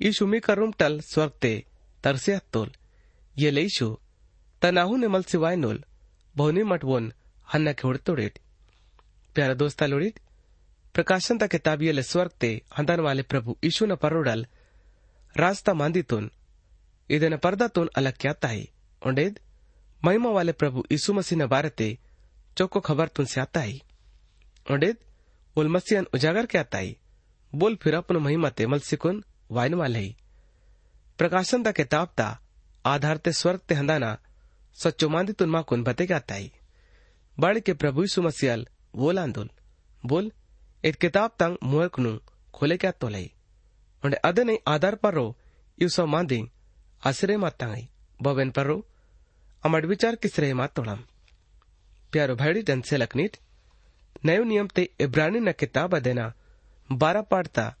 ಈ 0.00 0.08
ಶುಮೀಕರುಂಟಲ್ 0.12 0.96
ಸ್ವರ್ತೆ 1.02 1.52
ತರ್ಸೆ 2.04 2.32
ಹತ್ತೋಲ್ 2.34 2.72
ಎಲೇಶು 3.36 3.88
ತನಾಹು 4.62 4.94
ನಿಮಲ್ 4.96 5.28
ಸಿವಾಯ್ನೋಲ್ 5.32 5.80
ಬಹುನಿ 6.34 6.62
ಮಟ್ವೋನ್ 6.70 7.08
ಹನ್ನಕ್ಕೆ 7.48 7.86
ಹುಡ್ತೊಡಿಟ್ 7.88 8.38
ಪ್ಯಾರ 9.36 9.50
ದೋಸ್ತ 9.60 9.88
ಲೋಡಿಟ್ 9.88 10.18
प्रकाशन 10.94 11.38
तक 11.38 11.54
ताबियल 11.64 12.00
स्वर्ग 12.02 12.32
ते 12.40 12.50
हंदन 12.78 13.00
वाले 13.00 13.22
ಪ್ರಕಾಶಂತ 13.24 13.32
ಕೆತಾಬಿಯಲ್ಲಿ 13.32 13.32
ಸ್ವರ್ತೆ 13.32 13.32
ಹಂದನ್ವಾಲೆ 13.32 13.32
ಪ್ರಭು 13.32 13.52
ಯಶುನ 13.66 13.94
ಪರೋಡಲ್ 14.04 14.42
ರಾಸ್ತ 15.34 15.68
पर्दा 17.44 17.66
तुन 17.76 17.88
अलग 17.98 18.14
क्या 18.14 18.32
ಕ್ಯಾತಾಯಿ 18.34 18.62
ओंडेद 19.02 19.34
महिमा 20.02 20.30
वाले 20.36 20.52
प्रभु 20.60 20.78
यीशु 20.92 21.12
मसीह 21.16 21.38
ने 21.38 21.46
बारते 21.46 21.88
चौको 22.56 22.80
खबर 22.88 23.08
तुन 23.16 23.26
से 23.32 23.40
आता 23.40 23.60
ही 23.60 23.74
ओंडेद 24.66 24.96
उल 25.56 25.68
मसीहन 25.68 26.06
उजागर 26.14 26.46
क्या 26.52 26.60
आता 26.60 26.80
बोल 27.52 27.74
फिर 27.82 27.94
अपन 27.94 28.16
महिमा 28.26 28.50
ते 28.58 28.66
मलसिकुन 28.66 29.16
वाइन 29.50 29.74
वाले 29.74 29.98
ही 29.98 30.14
प्रकाशन 31.18 31.62
तक 31.64 31.76
किताब 31.80 32.08
ता 32.18 32.28
आधार 32.84 33.16
ते 33.24 33.32
स्वर्ग 33.40 33.60
ते 33.68 33.74
हंदाना 33.74 34.12
सच्चो 34.78 35.08
मांदी 35.08 35.32
तुन 35.40 35.50
माकुन 35.50 35.82
बते 35.84 36.06
क्या 36.06 36.16
आता 36.16 36.38
बाड़ 37.38 37.58
के 37.66 37.72
प्रभु 37.82 38.02
यीशु 38.02 38.22
मसीहल 38.22 38.66
बोल 38.96 39.18
आंदोल 39.18 39.50
बोल 40.02 40.32
इत 40.84 40.96
किताब 40.96 41.30
तंग 41.38 41.56
मुहरकनु 41.62 42.18
खोले 42.54 42.76
क्या 42.76 42.90
तोलाई 42.90 43.30
उन्हें 44.02 44.20
अदने 44.24 44.58
आधार 44.66 44.94
पर 44.94 45.14
रो 45.14 45.26
यूसो 45.82 46.06
मांदी 46.06 46.40
आश्रय 47.06 47.36
मातांगई 47.36 47.88
बवेन 48.22 48.50
पर 48.50 48.66
रो, 48.66 48.76
अमड 49.64 49.86
विचार 49.86 50.16
किसरे 50.16 50.52
मात 50.54 50.74
तोड़म 50.76 50.98
प्यारो 52.12 52.36
भाईडी 52.36 52.62
जन 52.62 52.80
से 52.80 52.96
लकनीट 52.96 53.36
नयो 54.24 54.44
नियम 54.44 54.66
ते 54.66 54.88
इब्रानी 55.00 55.40
न 55.40 55.52
किताब 55.52 55.96
अदेना 55.96 56.32
बारा 56.92 57.22
पाडता 57.22 57.74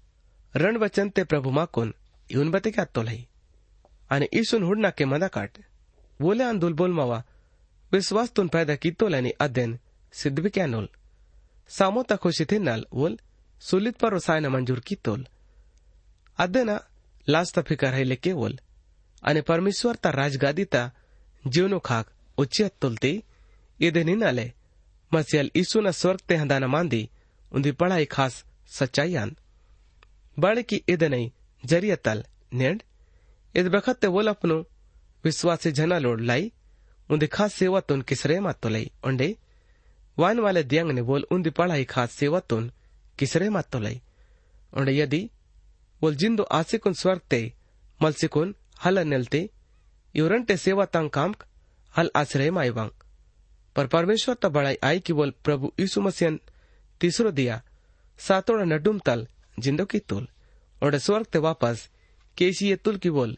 रण 0.56 0.76
वचन 0.76 1.08
ते 1.10 1.24
प्रभु 1.24 1.50
माकुन 1.50 1.94
इवन 2.30 2.50
बते 2.50 2.70
क्या 2.70 2.84
तोलाई 2.84 3.26
आणि 4.10 4.26
ईसुन 4.34 4.62
हुडना 4.62 4.90
के 4.90 5.04
मदा 5.04 5.28
काट, 5.28 5.58
बोले 6.20 6.44
आंदोल 6.44 6.72
बोल 6.72 6.92
मावा, 6.92 7.22
विश्वास 7.92 8.30
तुन 8.30 8.48
पैदा 8.48 8.74
की 8.76 8.90
तोलानी 8.90 9.30
अध्ययन, 9.30 9.78
सिद्ध 10.12 10.38
भी 10.38 10.50
क्या 10.50 10.66
नोल? 10.66 10.88
सामो 11.70 12.02
तखोशी 12.02 12.44
थे 12.44 12.58
नल 12.58 12.86
वोल 12.92 13.18
सुलित 13.62 13.96
पर 13.96 14.14
रसायन 14.14 14.46
मंजूर 14.46 14.80
की 14.80 14.94
तोल। 14.96 15.26
अदेना 16.38 16.76
लाज 17.28 17.52
तफिकर 17.54 17.94
है 17.94 18.04
लेके 18.04 18.32
वोल 18.32 18.58
अने 19.22 19.40
परमेश्वर 19.42 19.94
ता 19.96 20.10
राजगादी 20.12 20.64
ता 20.64 20.90
जीवनो 21.44 21.78
खाक 21.78 22.10
उच्च 22.38 22.62
तुलते। 22.80 23.22
इधे 23.80 24.02
नि 24.04 24.14
नले 24.14 24.52
मसियल 25.12 25.50
ईसु 25.56 25.80
न 25.80 25.90
स्वर्ग 25.90 26.20
ते 26.28 26.36
हंदाना 26.36 26.66
मांदी, 26.66 27.08
उन्दी 27.52 27.72
पढ़ाई 27.72 28.04
खास 28.04 28.44
सच्चाई 28.68 29.14
आन 29.14 29.36
बड़े 30.36 30.62
की 30.62 30.76
इधे 30.88 31.08
नहीं 31.08 31.30
जरियतल 31.64 32.22
तल 32.52 32.78
इस 33.54 33.66
बखत 33.66 33.98
ते 34.00 34.06
वोल 34.06 34.28
अपनो 34.28 34.56
विश्वासी 35.24 35.70
जना 35.72 35.98
लोड 35.98 36.20
लाई, 36.20 36.52
उन्दी 37.10 37.26
खास 37.26 37.54
सेवा 37.54 37.80
तुन 37.80 38.02
किसरे 38.02 38.38
मात 38.40 38.60
तो 38.60 38.68
लाई 38.68 38.90
वान 40.16 40.40
वाले 40.40 40.62
दियंग 40.64 40.90
ने 40.92 41.02
बोल 41.02 41.26
उन्दी 41.32 41.50
पढ़ाई 41.58 41.84
खास 41.92 42.12
सेवा 42.12 42.40
तुन 42.50 42.70
किसरे 43.18 43.48
मात 43.56 43.70
तो 43.72 43.78
लाई 43.80 44.00
उंडे 44.72 44.92
यदि 44.92 45.22
बोल 46.02 46.14
जिंदो 46.22 46.42
आसिकुन 46.58 46.92
स्वर्ग 47.02 47.20
ते 47.30 47.40
मलसिकुन 48.00 48.54
हल 51.94 52.10
आश्रय 52.16 52.50
माइवांग 52.50 52.90
पर 53.76 53.86
परमेश्वर 53.86 54.34
त 54.34 54.46
बड़ाई 54.56 54.76
आई 54.84 55.00
कि 55.06 55.12
बोल 55.12 55.32
प्रभु 55.44 55.72
यीशु 55.80 56.00
मसीह 56.00 56.38
तीसरो 57.00 57.30
दिया 57.38 57.60
सातोड़ा 58.20 58.64
नडुम 58.64 58.98
तल 59.06 59.26
जिंदो 59.58 59.84
की 59.92 59.98
तुल 60.10 60.26
और 60.82 60.98
स्वर्ग 60.98 61.26
ते 61.32 61.38
वापस 61.46 61.88
केसी 62.36 62.68
ये 62.68 62.76
तुल 62.84 62.96
की 63.04 63.10
बोल 63.10 63.36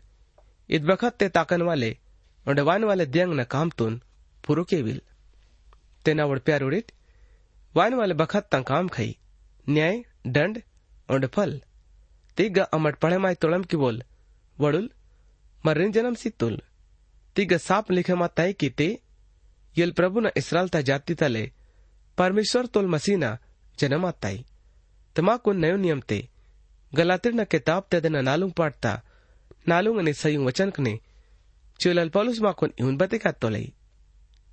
इत 0.71 0.83
बखत 0.83 1.17
ते 1.19 1.29
ताकन 1.37 1.63
वाले 1.63 1.97
और 2.47 2.61
वान 2.69 2.85
वाले 2.85 3.07
दियंग 3.07 3.33
न 3.41 3.45
काम 3.55 3.71
तुन 3.79 4.01
पुरो 4.45 4.65
के 4.71 4.81
विल 4.83 5.01
प्यार 6.09 6.63
उड़ित। 6.63 6.93
वान 7.77 7.95
वाले 7.95 8.15
बखत 8.15 8.49
तंग 8.53 8.65
काम 8.65 8.89
खाई। 8.89 9.19
न्याय, 9.69 10.05
दंड, 10.27 10.63
और 11.11 11.27
फल। 11.27 11.63
तिग 12.37 12.59
अमट 12.59 12.97
पढ़े 12.97 13.19
माय 13.19 13.35
तोड़म 13.35 13.63
की 13.63 13.77
बोल। 13.77 14.03
वड़ुल 14.61 14.91
मर्रिन 15.67 15.93
जन्म 15.93 16.15
सी 16.15 16.31
तुल। 16.31 16.63
तिग 17.37 17.57
साप 17.57 17.91
लिखे 17.91 18.15
मा 18.15 18.27
तय 18.27 18.53
की 18.53 18.71
ते। 18.71 19.01
यल 19.79 19.93
प्रभु 19.93 20.21
न 20.21 20.31
इसराल 20.37 20.69
ता 20.69 20.81
जाति 20.81 21.15
तले 21.15 21.53
परमेश्वर 22.19 22.67
तोल 22.67 22.87
मसीना 22.87 23.39
जन्म 23.79 24.07
आताई 24.07 24.47
तमा 25.17 25.37
को 25.37 25.53
नयो 25.53 25.77
नियम 25.77 26.01
ते। 26.01 26.29
गलातिर 26.95 27.33
न 27.33 27.45
किताब 27.45 27.87
ते 27.91 28.01
दिन 28.01 28.17
नालुंग 28.17 28.53
पाटता 28.53 29.03
नालुंग 29.69 30.01
ने 30.01 30.13
सयुं 30.13 30.47
वचन 30.47 30.71
कने। 30.71 31.01
चुलल 31.81 32.09
पौलुस 32.09 32.41
मा 32.41 32.53
कोन 32.53 32.73
इउन 32.81 32.97
बते 32.97 33.19
का 33.19 33.33
तोलई। 33.33 33.76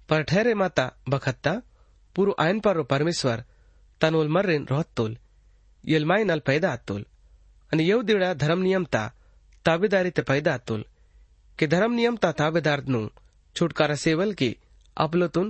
पर 0.09 0.23
ठहरे 0.23 0.55
माता 0.55 0.87
बखत्ता 1.09 1.55
पुरु 2.17 2.33
आयन 2.45 2.61
पर 2.61 2.83
परमेश्वर 2.93 3.45
तनोल 4.01 4.29
मर्रेन 4.37 4.67
रोहत 4.71 4.91
तोल 4.97 5.17
यल 5.85 6.05
माई 6.05 6.25
नल 6.25 6.41
पैदा 6.49 6.73
आतोल 6.73 7.03
અને 7.73 7.83
એવું 7.85 8.07
દીવડા 8.09 8.35
ધર્મ 8.43 8.61
નિયમતા 8.67 9.01
તાબેદારી 9.65 10.13
તે 10.19 10.23
पैदा 10.31 10.53
આતુલ 10.55 10.83
કે 11.59 11.65
ધર્મ 11.73 11.93
નિયમતા 11.99 12.31
તાબેદારનું 12.41 13.07
છુટકારા 13.57 14.03
સેવલ 14.05 14.31
की 14.35 14.51
आपलोतून 14.97 15.49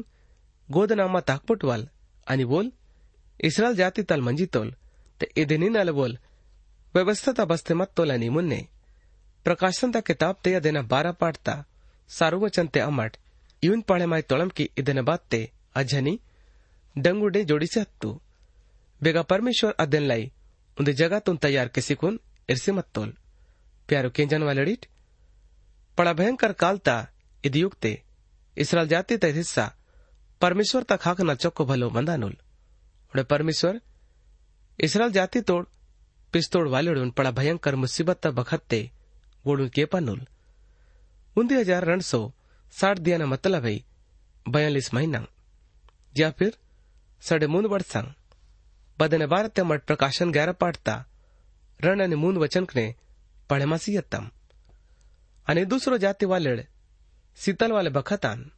गोदनामा 0.69 1.21
ताकपुटवाल 1.29 1.83
आणि 2.27 2.45
बोल 2.45 2.67
इस्रायल 3.41 3.75
जाती 3.77 4.03
तल 4.11 4.21
मंजी 4.21 4.47
तोल 4.55 4.69
ते 5.21 5.27
इदिनीन 5.43 5.77
अल 5.79 5.91
बोल 5.99 6.13
व्यवस्था 6.95 7.45
बस्ते 7.45 7.75
मत 7.75 7.91
तोल 7.97 8.11
आणि 8.11 8.29
मुन्ने 8.29 8.61
प्रकाशन 9.47 9.91
ता 9.91 10.01
किताब 10.09 10.35
ते 10.45 10.55
अदेना 10.55 10.83
बारा 10.93 11.13
पाटता 11.23 11.55
सार्ववचन 12.11 12.67
ते 12.75 12.81
अमट 12.81 13.17
तोळम 13.66 14.50
की 14.56 14.68
इदन 14.78 15.00
बात 15.10 15.20
ते 15.32 15.46
अजनी 15.76 16.16
डंगुडे 16.96 17.44
जोडीचे 17.50 17.80
हत्तू 17.80 18.18
बेगा 19.02 19.22
परमेश्वर 19.30 19.72
अदेन 19.80 20.04
लाई 20.08 20.28
उन्दे 20.78 20.94
जगातून 20.94 21.38
तयार 21.44 21.68
किसिकून 21.76 22.18
इरसे 22.50 22.72
मत 22.72 22.88
तोल 22.96 23.10
प्यारो 23.90 24.10
केंजन 24.16 24.44
वालडीट 24.44 24.86
पड़ा 25.98 26.14
भयंकर 26.14 26.52
कालता 26.60 26.96
इदियुक्ते 27.44 27.94
इसराल 28.58 28.88
जाति 28.88 29.18
त 29.18 29.26
हिस्सा 29.38 29.66
परमेश्वर 30.42 30.84
तक 30.90 31.08
हाक 31.08 31.22
न 31.22 31.36
चौको 31.36 31.66
भलो 31.66 31.90
मंदानुल 31.90 32.36
उड़े 33.14 33.24
परमेश्वर 33.34 33.80
इसराल 34.80 35.12
जाति 35.12 35.42
तोड़ 35.50 35.64
पिस्तोड़ 36.34 36.68
वालेडून 36.70 37.12
पड़ा 37.18 37.32
भयंकर 37.40 37.76
मुसीबत 37.76 38.20
त 38.24 38.34
बखत्ते 38.40 38.82
वोडून 39.46 39.68
केपानुल 39.76 40.22
उन्दी 41.36 41.56
हज़ार 41.56 41.86
रण 41.86 42.00
सो 42.10 42.22
साठ 42.74 43.00
साढ़ 43.00 43.22
मतलब 43.22 43.66
है, 43.66 43.80
बयालीस 44.50 44.94
महीना। 44.94 45.26
या 46.18 46.32
फिर 46.32 46.58
साढ़े 47.22 47.48
मून 47.48 47.66
वर्ष 47.66 47.98
बदने 49.00 49.28
भारत 49.28 49.60
मठ 49.60 49.86
प्रकाशन 49.86 50.32
ग्यारह 50.32 50.52
पाठता 50.52 51.06
रण 51.80 52.02
आणि 52.02 52.16
मून 52.16 52.38
वचन 52.38 52.64
वचनकने 52.64 52.96
पळेमासी 53.50 53.96
येताम 53.96 54.30
दूसरो 55.66 55.98
जाति 55.98 56.26
वाले 56.26 56.64
शीतल 57.38 57.72
वाले 57.72 57.90
बखतान। 57.90 58.52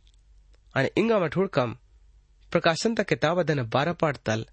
अने 0.75 0.89
इंगा 0.97 1.19
मठ 1.19 1.36
हुडकम 1.36 1.73
प्रकाशन 2.51 2.95
ता 2.95 3.04
किताब 3.04 3.39
अदन 3.39 3.62
बारा 3.63 3.93
पाठताल। 3.93 4.45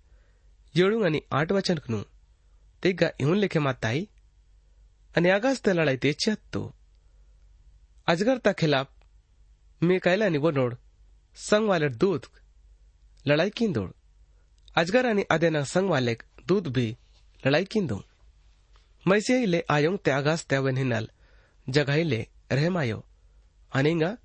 येळू 0.75 1.03
आणि 1.05 1.21
आठ 1.33 1.53
वचनकनु 1.53 2.03
तेगा 2.83 3.09
इहून 3.21 3.39
लिखे 3.39 3.59
माताई 3.59 4.09
आणि 5.17 5.31
आगास्त 5.31 5.69
लड़ाई 5.69 5.97
तेज 5.97 6.29
ते 6.29 6.63
अजगर 8.07 8.39
तक 8.39 8.59
खिलाफ 8.59 8.87
मेकायला 9.83 10.29
निवडणोड 10.29 10.75
संगवालेट 11.37 11.93
दूध। 11.93 12.27
लढाई 13.27 13.51
किंदोड 13.51 13.93
अजगर 14.77 15.07
आणि 15.07 15.25
आदेना 15.31 15.63
संगवालेक 15.65 16.23
दूध 16.47 16.69
भी 16.69 16.97
लढाई 17.47 17.65
किंदो 17.65 18.03
ले 19.47 19.65
आयोंग 19.71 19.99
त्यागास 20.05 20.47
त्यावेन 20.47 20.77
हिनाल 20.77 21.11
जगाहिले 21.69 22.27
रहमायो 22.53 23.05
अनेंगा, 23.73 24.17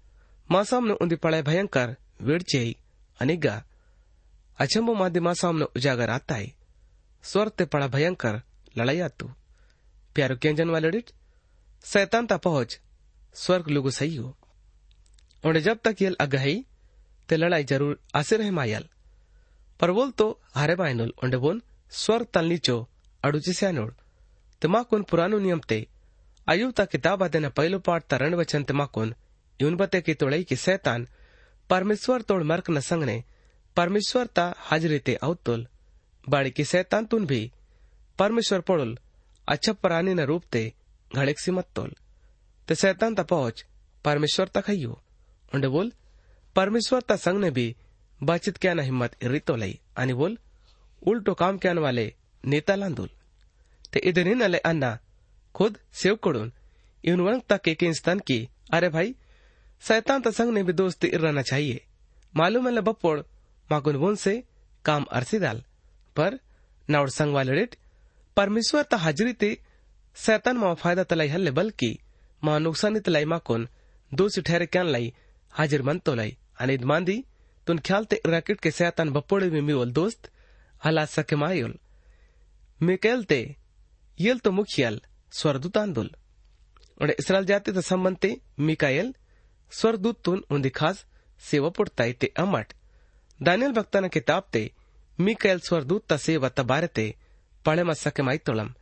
मासाम 0.51 0.87
ने 0.87 0.93
उन्दी 0.93 1.15
पड़े 1.15 1.41
भयंकर 1.41 1.95
वेडचेई 2.21 2.75
अनेगा, 3.21 3.63
अचंबो 4.57 4.93
माध्य 4.93 5.19
मासाम 5.19 5.57
ने 5.57 5.65
उजागर 5.65 6.09
आता 6.09 6.35
है 6.35 6.53
स्वर 7.23 7.49
ते 7.49 7.65
पड़ा 7.65 7.87
भयंकर 7.87 8.41
लड़ाई 8.77 8.99
आतु। 8.99 9.29
प्यारो 10.15 10.35
केंजन 10.35 10.69
वाले 10.69 11.03
सैतान 11.83 12.25
ता 12.27 12.37
पहुँच। 12.37 12.79
स्वर्ग 13.33 13.67
लोगो 13.67 13.89
सही 13.89 14.15
हो। 14.15 14.37
ओंडे 15.43 15.61
जब 15.61 15.79
तक 15.83 16.01
यल 16.01 16.15
अगही 16.19 16.55
ते 17.29 17.37
लड़ाई 17.37 17.63
ज़रूर 17.71 17.99
आसे 18.15 18.37
रहे 18.37 18.51
मायल 18.51 18.85
पर 19.79 19.91
बोल 19.91 20.11
तो 20.17 20.27
हरे 20.55 20.75
बायनुल 20.75 21.13
ओंडे 21.23 21.37
बोन 21.37 21.61
स्वर 21.91 22.23
तलनीचो 22.33 22.77
अडुची 23.23 23.53
सॅनोळ 23.53 23.89
तमाकून 24.61 25.01
पुरानो 25.09 25.39
नियम 25.39 25.59
ते 25.69 25.83
अयुबता 26.47 26.85
किताब 26.91 27.23
आदेना 27.23 27.49
पहलो 27.57 27.79
पाठ 27.85 28.03
तरण 28.11 28.33
वचन 28.33 28.63
तमाकून 28.69 29.13
यून 29.59 29.75
बते 29.75 30.01
की 30.01 30.13
तोळई 30.21 30.43
की 30.49 30.55
सैतान 30.55 31.05
परमेश्वर 31.69 32.21
तोड़ 32.29 32.43
मर्क 32.51 32.69
न 32.69 32.79
संगने 32.89 33.21
परमेश्वर 33.77 34.25
ता 34.35 34.51
हाजरी 34.69 34.99
ते 35.07 35.15
अवतुल 35.21 35.67
बाड़ी 36.23 36.51
की 36.51 36.63
सैतान 36.65 37.05
तुन 37.11 37.25
भी 37.25 37.41
परमेश्वर 38.19 38.59
पड़ुल 38.69 38.97
अच्छा 39.47 39.73
परानी 39.83 40.13
न 40.13 40.25
रूप 40.31 40.43
ते 40.51 40.63
घड़ेक 41.11 41.39
सिमत 41.39 41.67
तोल 41.75 41.91
ते 42.67 42.75
सैतान 42.75 43.15
तपोच 43.15 43.29
पहुँच 43.31 43.65
परमेश्वर 44.05 44.47
तक 44.55 44.69
हयो 44.69 45.01
उंडे 45.53 45.67
बोल, 45.67 45.91
परमेश्वर 46.55 47.01
ता 47.01 47.15
संग 47.15 47.39
ने 47.39 47.51
भी 47.51 47.75
बातचीत 48.23 48.57
क्या 48.57 48.73
न 48.73 48.79
हिम्मत 48.79 49.15
रितो 49.23 49.55
लई। 49.55 49.79
आणि 49.97 50.13
बोल, 50.13 50.37
उलटो 51.07 51.33
काम 51.33 51.57
क्या 51.57 51.73
वाले 51.73 52.13
नेता 52.45 52.75
लांदूल। 52.75 53.09
ते 53.93 53.99
इधर 53.99 54.27
इन 54.27 54.41
अले 54.41 54.57
अन्ना, 54.57 54.99
खुद 55.55 55.77
सेव 55.93 56.15
कोडून। 56.15 56.51
इवन 57.05 57.19
वंग 57.19 57.41
तक 57.49 57.67
एक 57.67 57.83
इंसान 57.83 58.19
की, 58.19 58.49
अरे 58.73 58.89
भाई 58.89 59.15
सैतान 59.81 60.21
तो 60.21 60.31
संग 60.31 60.53
ने 60.53 60.63
भी 60.63 60.73
दोस्ती 60.73 61.07
इरना 61.07 61.41
चाहिए। 61.41 61.85
मालूम 62.35 62.67
है 62.67 62.81
बपोड़ 62.81 63.19
माकुन 63.71 63.97
बोन 63.97 64.15
से 64.15 64.43
काम 64.85 65.03
अरसी 65.03 65.39
दाल। 65.39 65.63
पर 66.15 66.39
नाउड 66.89 67.09
संग 67.09 67.33
वाले 67.33 67.51
रेट 67.51 67.75
परमेश्वर 68.37 68.83
ता 68.83 68.97
हाजरी 68.97 69.33
ते 69.33 69.57
सैतान 70.15 70.57
मा 70.57 70.73
फ़ायदा 70.73 71.03
तलाई 71.03 71.27
हल्ले 71.27 71.51
बल्कि 71.51 71.99
मा 72.43 72.57
नुकसानी 72.59 72.99
तलाई 72.99 73.25
माकुन 73.25 73.67
दोषी 74.13 74.41
ठहरे 74.41 74.65
क्या 74.65 74.83
लाई 74.83 75.13
हाजिर 75.49 75.81
मन 75.81 75.99
तो 75.99 76.15
लाई। 76.15 76.37
आणि 76.61 76.77
मांदी, 76.77 77.25
तुन 77.67 77.77
ख्याल 77.77 78.05
ते 78.05 78.21
रैकेट 78.25 78.59
के 78.59 78.71
सैतान 78.71 79.09
बपोड़े 79.09 79.49
में 79.49 79.61
मियोल 79.61 79.91
दोस्त, 79.91 80.31
हला 80.85 81.05
सके 81.05 81.35
मायोल। 81.35 81.79
मिकेल 82.81 83.23
ते, 83.23 83.55
येल 84.19 84.39
तो 84.39 84.51
मुखियल, 84.51 85.01
स्वरदूत 85.31 85.77
आंदोल। 85.77 86.11
और 87.01 87.11
इसराइल 87.11 87.45
जाते 87.45 87.71
तो 87.71 87.81
संबंधते 87.81 88.41
मिकायल 88.59 89.15
स्वरदूत 89.71 90.21
तुन 90.23 90.43
उन्दी 90.51 90.69
खास 90.69 91.05
सेवा 91.39 91.69
पुड़ताई 91.69 92.13
ते 92.13 92.33
अमट। 92.37 92.73
दानियल 93.41 93.71
भक्ताना 93.71 94.07
किताब 94.07 94.49
ते 94.53 94.71
मिकायल 95.19 95.59
स्वरदूत 95.59 96.07
ता 96.07 96.17
सेवा 96.17 96.49
तबारे 96.49 96.87
ते 96.87 97.15
पढ़े 97.65 97.83
मत 97.83 97.95
सके 97.95 98.23
माई 98.23 98.37
तोलम। 98.37 98.73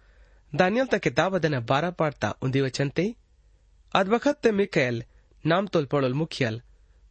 दानियल 0.56 0.86
ता 0.86 0.98
किताब 0.98 1.36
अदना 1.36 1.60
बारह 1.60 1.92
पाड़ता 1.92 2.32
उन्दी 2.42 2.62
वचन 2.62 2.90
ते। 2.90 3.16
अदबखत 3.96 4.40
ते 4.44 4.52
मिकायल 4.52 5.04
नाम 5.46 5.68
तोल 5.68 5.86
पड़ोल 5.86 6.14
मुखियल। 6.14 6.62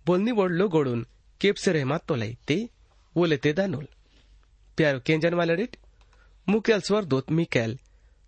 बोलनी 0.07 0.33
बोल 0.33 0.53
लो 0.53 0.69
गोड़ून। 0.69 1.07
केपसे 1.41 1.73
रहमत 1.73 2.05
तो 2.09 2.15
लई 2.15 2.37
ते? 2.47 2.69
वो 3.17 3.25
लेते 3.25 3.53
दानुल। 3.53 3.87
प्यारो 4.77 5.01
केंजन 5.01 5.35
वाले 5.35 5.55
रिट। 5.55 5.77
मुकेल 6.49 6.81
स्वर 6.81 7.05
दोत 7.05 7.31
मिकेल। 7.31 7.79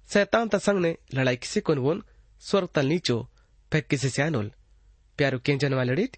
सैतान 0.09 0.49
ता 0.49 0.59
संग 0.59 0.81
ने 0.81 0.97
लड़ाई 1.15 1.37
किसी 1.37 1.61
कोन 1.61 1.79
वोन? 1.79 2.03
स्वर 2.41 2.67
तल 2.67 2.87
नीचो। 2.87 3.29
फेक 3.73 3.87
किसी 3.87 4.09
से 4.09 4.23
अनुल 4.23 4.51
प्यारो 5.19 5.39
केंजन 5.39 5.75
वाले 5.75 5.95
रिट। 5.95 6.17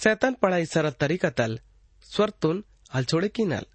सैतान 0.00 0.34
पढ़ाई 0.34 0.66
सरल 0.66 0.90
तरीका 0.90 1.30
तल। 1.30 1.58
स्वर 2.02 2.30
तुन 2.30 2.64
हल 2.94 3.04
छोड़े 3.04 3.28
की 3.28 3.44
नल। 3.44 3.66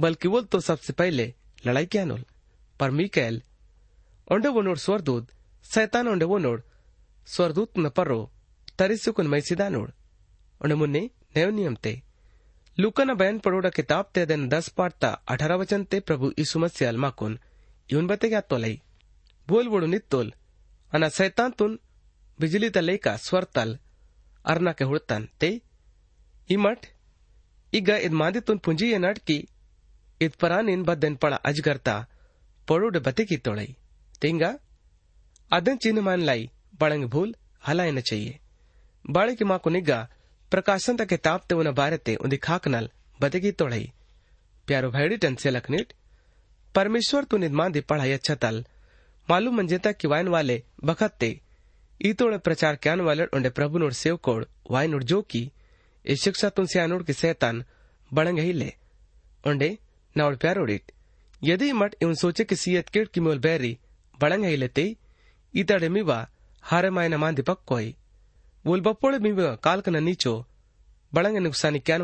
बल्कि 0.00 0.28
वो 0.28 0.40
तो 0.40 0.60
सबसे 0.60 0.92
पहले 0.92 1.34
लड़ाई 1.66 1.86
क्या 1.86 2.04
नोल 2.04 2.24
पर 2.80 2.90
मीकैल। 2.90 3.42
ओंडे 4.32 4.48
वो 4.48 4.62
नोड 4.62 4.78
स्वरदूत 4.78 5.28
सैतान 5.64 6.08
ओंडे 6.08 6.24
वो 6.24 6.38
नोड। 6.38 6.62
स्वरदूत 7.26 7.78
न 7.78 7.88
पर्रो 7.88 8.30
तरिसुकुन 8.79 9.27
मैसिदा 9.27 9.67
नोड 9.69 9.89
ओंडे 10.61 10.75
मुन्ने 10.81 11.01
नयो 11.35 11.49
नियम 11.57 11.75
ते 11.83 11.93
लुकन 12.77 13.13
बयान 13.15 13.39
पड़ोड़ा 13.45 13.69
किताब 13.77 14.09
ते 14.13 14.25
दिन 14.25 14.47
दस 14.49 14.69
पाठ 14.77 14.93
ता 15.01 15.09
अठारह 15.33 15.55
वचन 15.61 15.83
ते 15.91 15.99
प्रभु 16.07 16.31
यीशु 16.39 16.59
मसीह 16.59 16.89
अलमाकुन 16.89 17.39
यून 17.89 18.07
बते 18.07 18.29
क्या 18.29 18.41
तोलाई 18.51 18.79
बोल 19.47 19.67
बोड़ो 19.67 19.87
नित्तोल 19.87 20.33
अना 20.91 21.09
सैतान 21.17 21.51
तुन 21.59 21.77
बिजली 22.39 22.69
तलेका 22.77 23.15
स्वर 23.25 23.43
तल 23.55 23.77
अरना 24.45 24.71
के 24.73 24.85
हुड़तन 24.91 25.27
ते 25.41 25.51
इमट 26.49 26.85
ಈಗ 27.73 27.89
ಇದ್ 28.05 28.15
ಮಾದಿತ್ತೊಂದ್ 28.21 28.63
ಪುಂಜಿಯ 28.65 28.95
ನಡ್ಕಿ 29.03 29.35
ಇದ್ 30.21 30.37
ಪರಾನಿನ್ 30.41 30.81
ಬದ್ದೆನ್ 30.89 31.15
ಪಳ 31.23 31.33
ಅಜ್ಗರ್ತ 31.49 31.89
ಪೊಡುಡೆ 32.67 32.99
ಬತಿಕಿ 33.05 33.37
ತೊಳೈ 33.45 33.69
ತಿಂಗ 34.23 34.43
ಅದನ್ 35.51 35.79
चिन्ह 35.83 36.01
मान 36.07 36.19
लाई 36.27 36.41
बड़ंग 36.81 37.03
भूल 37.13 37.29
हलाय 37.67 37.89
न 37.95 38.01
चाहिए 38.09 38.33
बाड़े 39.17 39.35
की 39.35 39.45
माँ 39.51 39.57
को 39.63 39.69
निगा 39.69 40.07
प्रकाशन 40.51 40.97
तक 40.97 41.07
किताब 41.09 41.41
ते 41.49 41.55
उन 41.55 41.71
बारे 41.79 41.97
ते 42.07 42.15
उन्दी 42.23 42.37
खाक 42.47 42.67
नल 42.67 42.89
बतेगी 43.21 43.51
तोड़ई 43.61 43.91
प्यारो 44.67 44.89
भैडी 44.91 45.17
टन 45.23 45.35
से 45.43 45.49
लखनीट 45.51 45.93
परमेश्वर 46.75 47.23
तू 47.31 47.37
निदमान 47.37 47.71
दी 47.71 47.81
पढ़ाई 47.93 48.11
अच्छा 48.11 48.35
तल 48.43 48.63
मालूम 49.27 49.55
मंजेता 49.57 49.91
कि 50.01 50.07
वाइन 50.07 50.27
वाले 50.35 50.61
बखत 50.85 51.15
ते 51.19 51.31
ई 52.01 52.13
तोड़े 52.19 52.37
प्रचार 52.49 52.75
क्यान 52.83 53.01
वाले 53.07 53.25
उन्डे 53.37 53.49
प्रभु 53.57 53.77
नोड़ 53.79 53.93
सेव 54.03 54.15
कोड़ 54.29 54.43
वाइन 54.71 54.93
उड़ 54.95 55.03
जो 55.13 55.21
की 55.33 55.49
ಈ 56.05 56.15
ಶಿಕ್ಷಾ 56.23 56.47
ತುನ್ಸಿಯಾನೋಡ್ 56.57 57.05
ಕಿ 57.07 57.13
ಸೈತಾನ್ 57.23 57.59
बड़ंग 58.11 58.37
हिले 58.45 58.69
ओंडे 59.43 59.67
नावड़ 60.15 60.37
प्यारोडिट 60.43 60.91
यदि 61.41 61.67
मट 61.81 61.91
इवन 62.03 62.15
सोचे 62.21 62.43
कि 62.49 62.55
सीयत 62.63 62.87
केट 62.95 63.07
की 63.13 63.19
मोल 63.25 63.37
बैरी 63.45 63.69
बड़ंग 64.19 64.43
हिले 64.45 64.67
ते 64.77 64.85
इतड़े 65.53 65.89
मिवा 65.97 66.17
हारे 66.63 66.89
मायना 66.97 67.17
मांदी 67.23 67.43
पक्कोई 67.49 67.87
वोल 67.87 67.93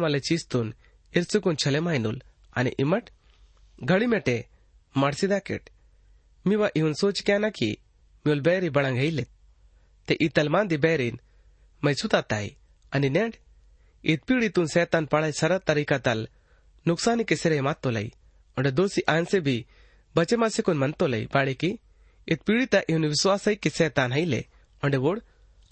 वाले 0.02 0.20
चीज़ 0.20 0.44
तुन 0.50 0.72
इर्सुकुन 1.12 1.54
छले 1.58 1.80
मायनुल 1.80 2.18
आणि 2.56 2.70
इमट 2.80 3.10
घड़ी 3.78 4.06
मेटे 4.06 4.36
मारसिदा 4.94 5.38
केट 5.46 5.70
मिवा 6.44 6.68
इवन 6.76 6.92
सोच 7.00 7.22
क्या 7.26 7.38
ना 7.38 7.48
की 7.58 7.70
मोल 8.24 8.40
बैरी 8.40 8.70
बड़ंग 8.76 8.98
हिले 8.98 9.24
ते 10.08 10.14
इतल 10.26 10.48
मांदी 10.54 10.76
बैरीन 10.84 11.18
मैं 11.82 11.94
सुताताई 11.94 12.48
आणि 12.92 13.08
नेंड 13.08 13.34
इतपीड़ितुन 14.04 14.66
सैतान 14.66 15.06
पढ़ाई 15.12 15.32
सरल 15.32 15.58
तरीका 15.66 15.98
तल 16.06 16.26
नुकसानी 16.86 17.24
के 17.24 17.36
सिरे 17.36 17.60
मात 17.60 17.80
तो 17.82 17.90
लई 17.90 18.12
और 18.56 18.70
दोषी 18.70 19.02
आन 19.08 19.24
से 19.24 19.40
भी 19.40 19.64
बचे 20.14 20.36
मासे 20.36 20.62
को 20.62 20.74
मन 20.74 20.92
तो 20.98 21.06
लई 21.06 21.26
पाड़े 21.34 21.54
की 21.54 21.70
इत 22.28 22.42
पीड़िता 22.46 22.80
इवन 22.90 23.04
विश्वास 23.06 23.48
है 23.48 23.54
कि 23.56 23.70
सैतान 23.70 24.12
है 24.12 24.24
ले 24.24 24.44
और 24.82 24.96
वोड़ 25.04 25.18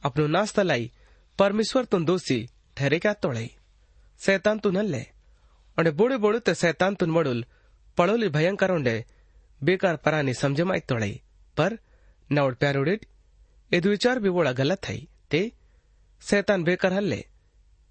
अपनो 0.05 0.27
नाश 0.27 0.53
तलाई 0.55 0.91
परमेश्वर 1.39 1.85
तुम 1.85 2.05
दोषी 2.07 2.39
ठहरे 2.77 2.99
क्या 2.99 3.13
तोड़ई 3.23 3.51
सैतान 4.21 4.59
तू 4.59 4.71
न 4.71 4.85
ले 4.85 5.03
और 5.79 5.91
बोड़े 5.93 6.17
बोड़े 6.17 6.39
तो 6.39 6.55
सैतान 6.55 6.95
तुन 6.95 7.11
मड़ुल, 7.11 7.45
पड़ोली 7.99 8.29
भयंकर 8.29 8.71
उंडे 8.71 9.05
बेकार 9.61 9.97
परानी 9.97 10.35
समझ 10.35 10.61
माई 10.61 10.81
तोड़ई 10.89 11.21
पर 11.57 11.79
नवड़ 12.31 12.55
प्यारोडिट 12.55 13.07
इद 13.71 13.87
विचार 13.87 14.19
भी 14.19 14.31
बोड़ा 14.31 14.53
गलत 14.53 14.87
है, 14.89 14.97
ते 15.31 15.53
सैतान 16.23 16.65
बेकार 16.65 16.93
हल्ले, 16.93 17.25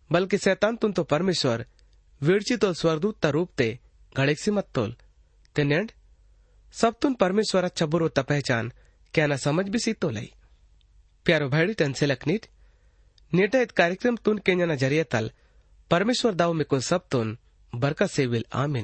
बल्कि 0.10 0.38
सैतान 0.38 0.76
तुम 0.76 0.92
तो 0.92 1.04
परमेश्वर 1.04 1.66
विरचितोल 2.22 2.74
स्वरदूत 2.74 3.26
रूप 3.28 3.52
ते 3.58 3.68
घड़ेक्सी 4.18 4.52
मत 4.52 4.68
तोल। 4.76 4.96
ते 5.56 5.64
नेंड 5.64 5.92
सब 6.74 6.96
तुम 7.02 7.14
परमेश्वर 7.16 7.64
अच्छा 7.64 7.86
बुरो 7.86 8.08
ता 8.10 8.22
पहचान, 8.24 8.72
क्या 9.14 9.28
ना 9.28 9.36
समझ 9.38 9.66
भी 9.70 9.80
सी 9.80 9.94
तो 9.94 10.10
लई 10.10 10.32
टन 11.74 11.94
से 11.94 12.06
लखनीट 12.06 12.46
नेटा 13.34 13.60
इत 13.60 13.72
कार्यक्रम 13.72 14.16
तुन 14.16 14.38
केंजना 14.38 14.76
ज़रिए 14.76 15.04
तल। 15.04 15.32
परमेश्वर 15.92 16.34
दाव 16.34 16.54
में 16.54 16.66
कुल 16.66 16.80
सब 16.80 17.08
तुन। 17.12 17.38
बरकत 17.76 18.08
से 18.08 18.26
विल, 18.26 18.46
आमीन। 18.54 18.84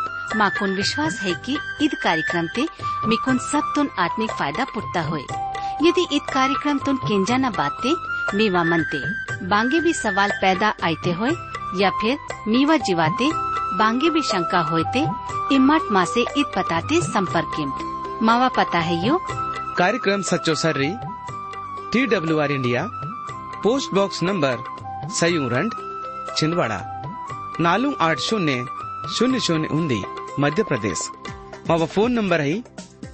माकुन 0.35 0.75
विश्वास 0.75 1.19
है 1.21 1.33
कि 1.45 1.57
ईद 1.81 1.95
कार्यक्रम 2.03 2.47
ते 2.55 2.67
मिकुन 3.07 3.37
सब 3.41 3.71
तुन 3.75 3.89
आत्मिक 3.99 4.31
फ़ायदा 4.31 4.63
पुटता 4.73 5.01
हुए। 5.01 5.21
यदि 5.83 6.05
ईद 6.13 6.21
कार्यक्रम 6.33 6.77
तुन 6.77 6.97
केंजा 6.97 7.37
न 7.37 7.49
बाते, 7.49 7.93
मीवा 8.37 8.63
मनते, 8.63 8.99
बांगे 9.47 9.79
भी 9.79 9.93
सवाल 9.93 10.31
पैदा 10.41 10.73
आते 10.83 11.11
हुए, 11.11 11.31
या 11.75 11.89
फिर 12.01 12.17
मीवा 12.47 12.77
जीवाते, 12.79 13.29
बांगे 13.77 14.09
भी 14.09 14.21
शंका 14.21 14.59
होते 14.61 15.05
इमट 15.55 15.91
माँ 15.91 16.05
से 16.05 16.21
ईद 16.37 16.51
बताते 16.57 17.01
संपर्क 17.01 18.19
मावा 18.23 18.47
पता 18.47 18.79
है 18.79 19.05
यो? 19.05 19.17
कार्यक्रम 19.77 20.21
सचो 20.21 20.55
सर्री 20.55 20.91
T 21.93 22.05
W 22.05 22.39
R 22.39 22.51
India, 22.51 22.83
post 23.63 23.93
box 23.93 24.21
number 24.23 24.63
सयूरंड 25.11 25.73
Chhindwara, 26.37 26.79
नालू 27.59 27.93
आठ 28.01 28.19
शून्य 28.19 28.65
शून्य 29.09 29.39
शून्य 29.39 29.67
उन्दी। 29.71 30.03
ಉಂದಿ 30.30 30.42
ಮಧ್ಯಪ್ರದೇಶ 30.42 31.02
ಮಾವ 31.68 31.86
ಫೋನ್ 31.94 32.12
ನಂಬರ್ 32.18 32.42
है 32.48 32.56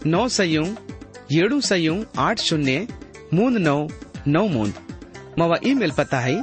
नौ 0.04 0.22
सयू 0.28 0.62
ಏಳು 1.40 1.56
सयू 1.60 1.94
आठ 2.18 2.38
शून्य 2.40 2.74
मूंद 3.34 3.56
नौ 3.58 3.76
नौ 4.28 4.42
मूंद 4.48 4.74
मावा 5.38 5.56
ईमेल 5.64 5.92
पता 5.98 6.20
है 6.20 6.36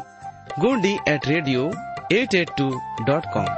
Gondi 0.60 0.94
at 1.08 1.28
radio 1.28 1.64
eight 2.12 2.36
eight 2.36 2.52
two 2.58 2.68
dot 3.06 3.26
com 3.34 3.50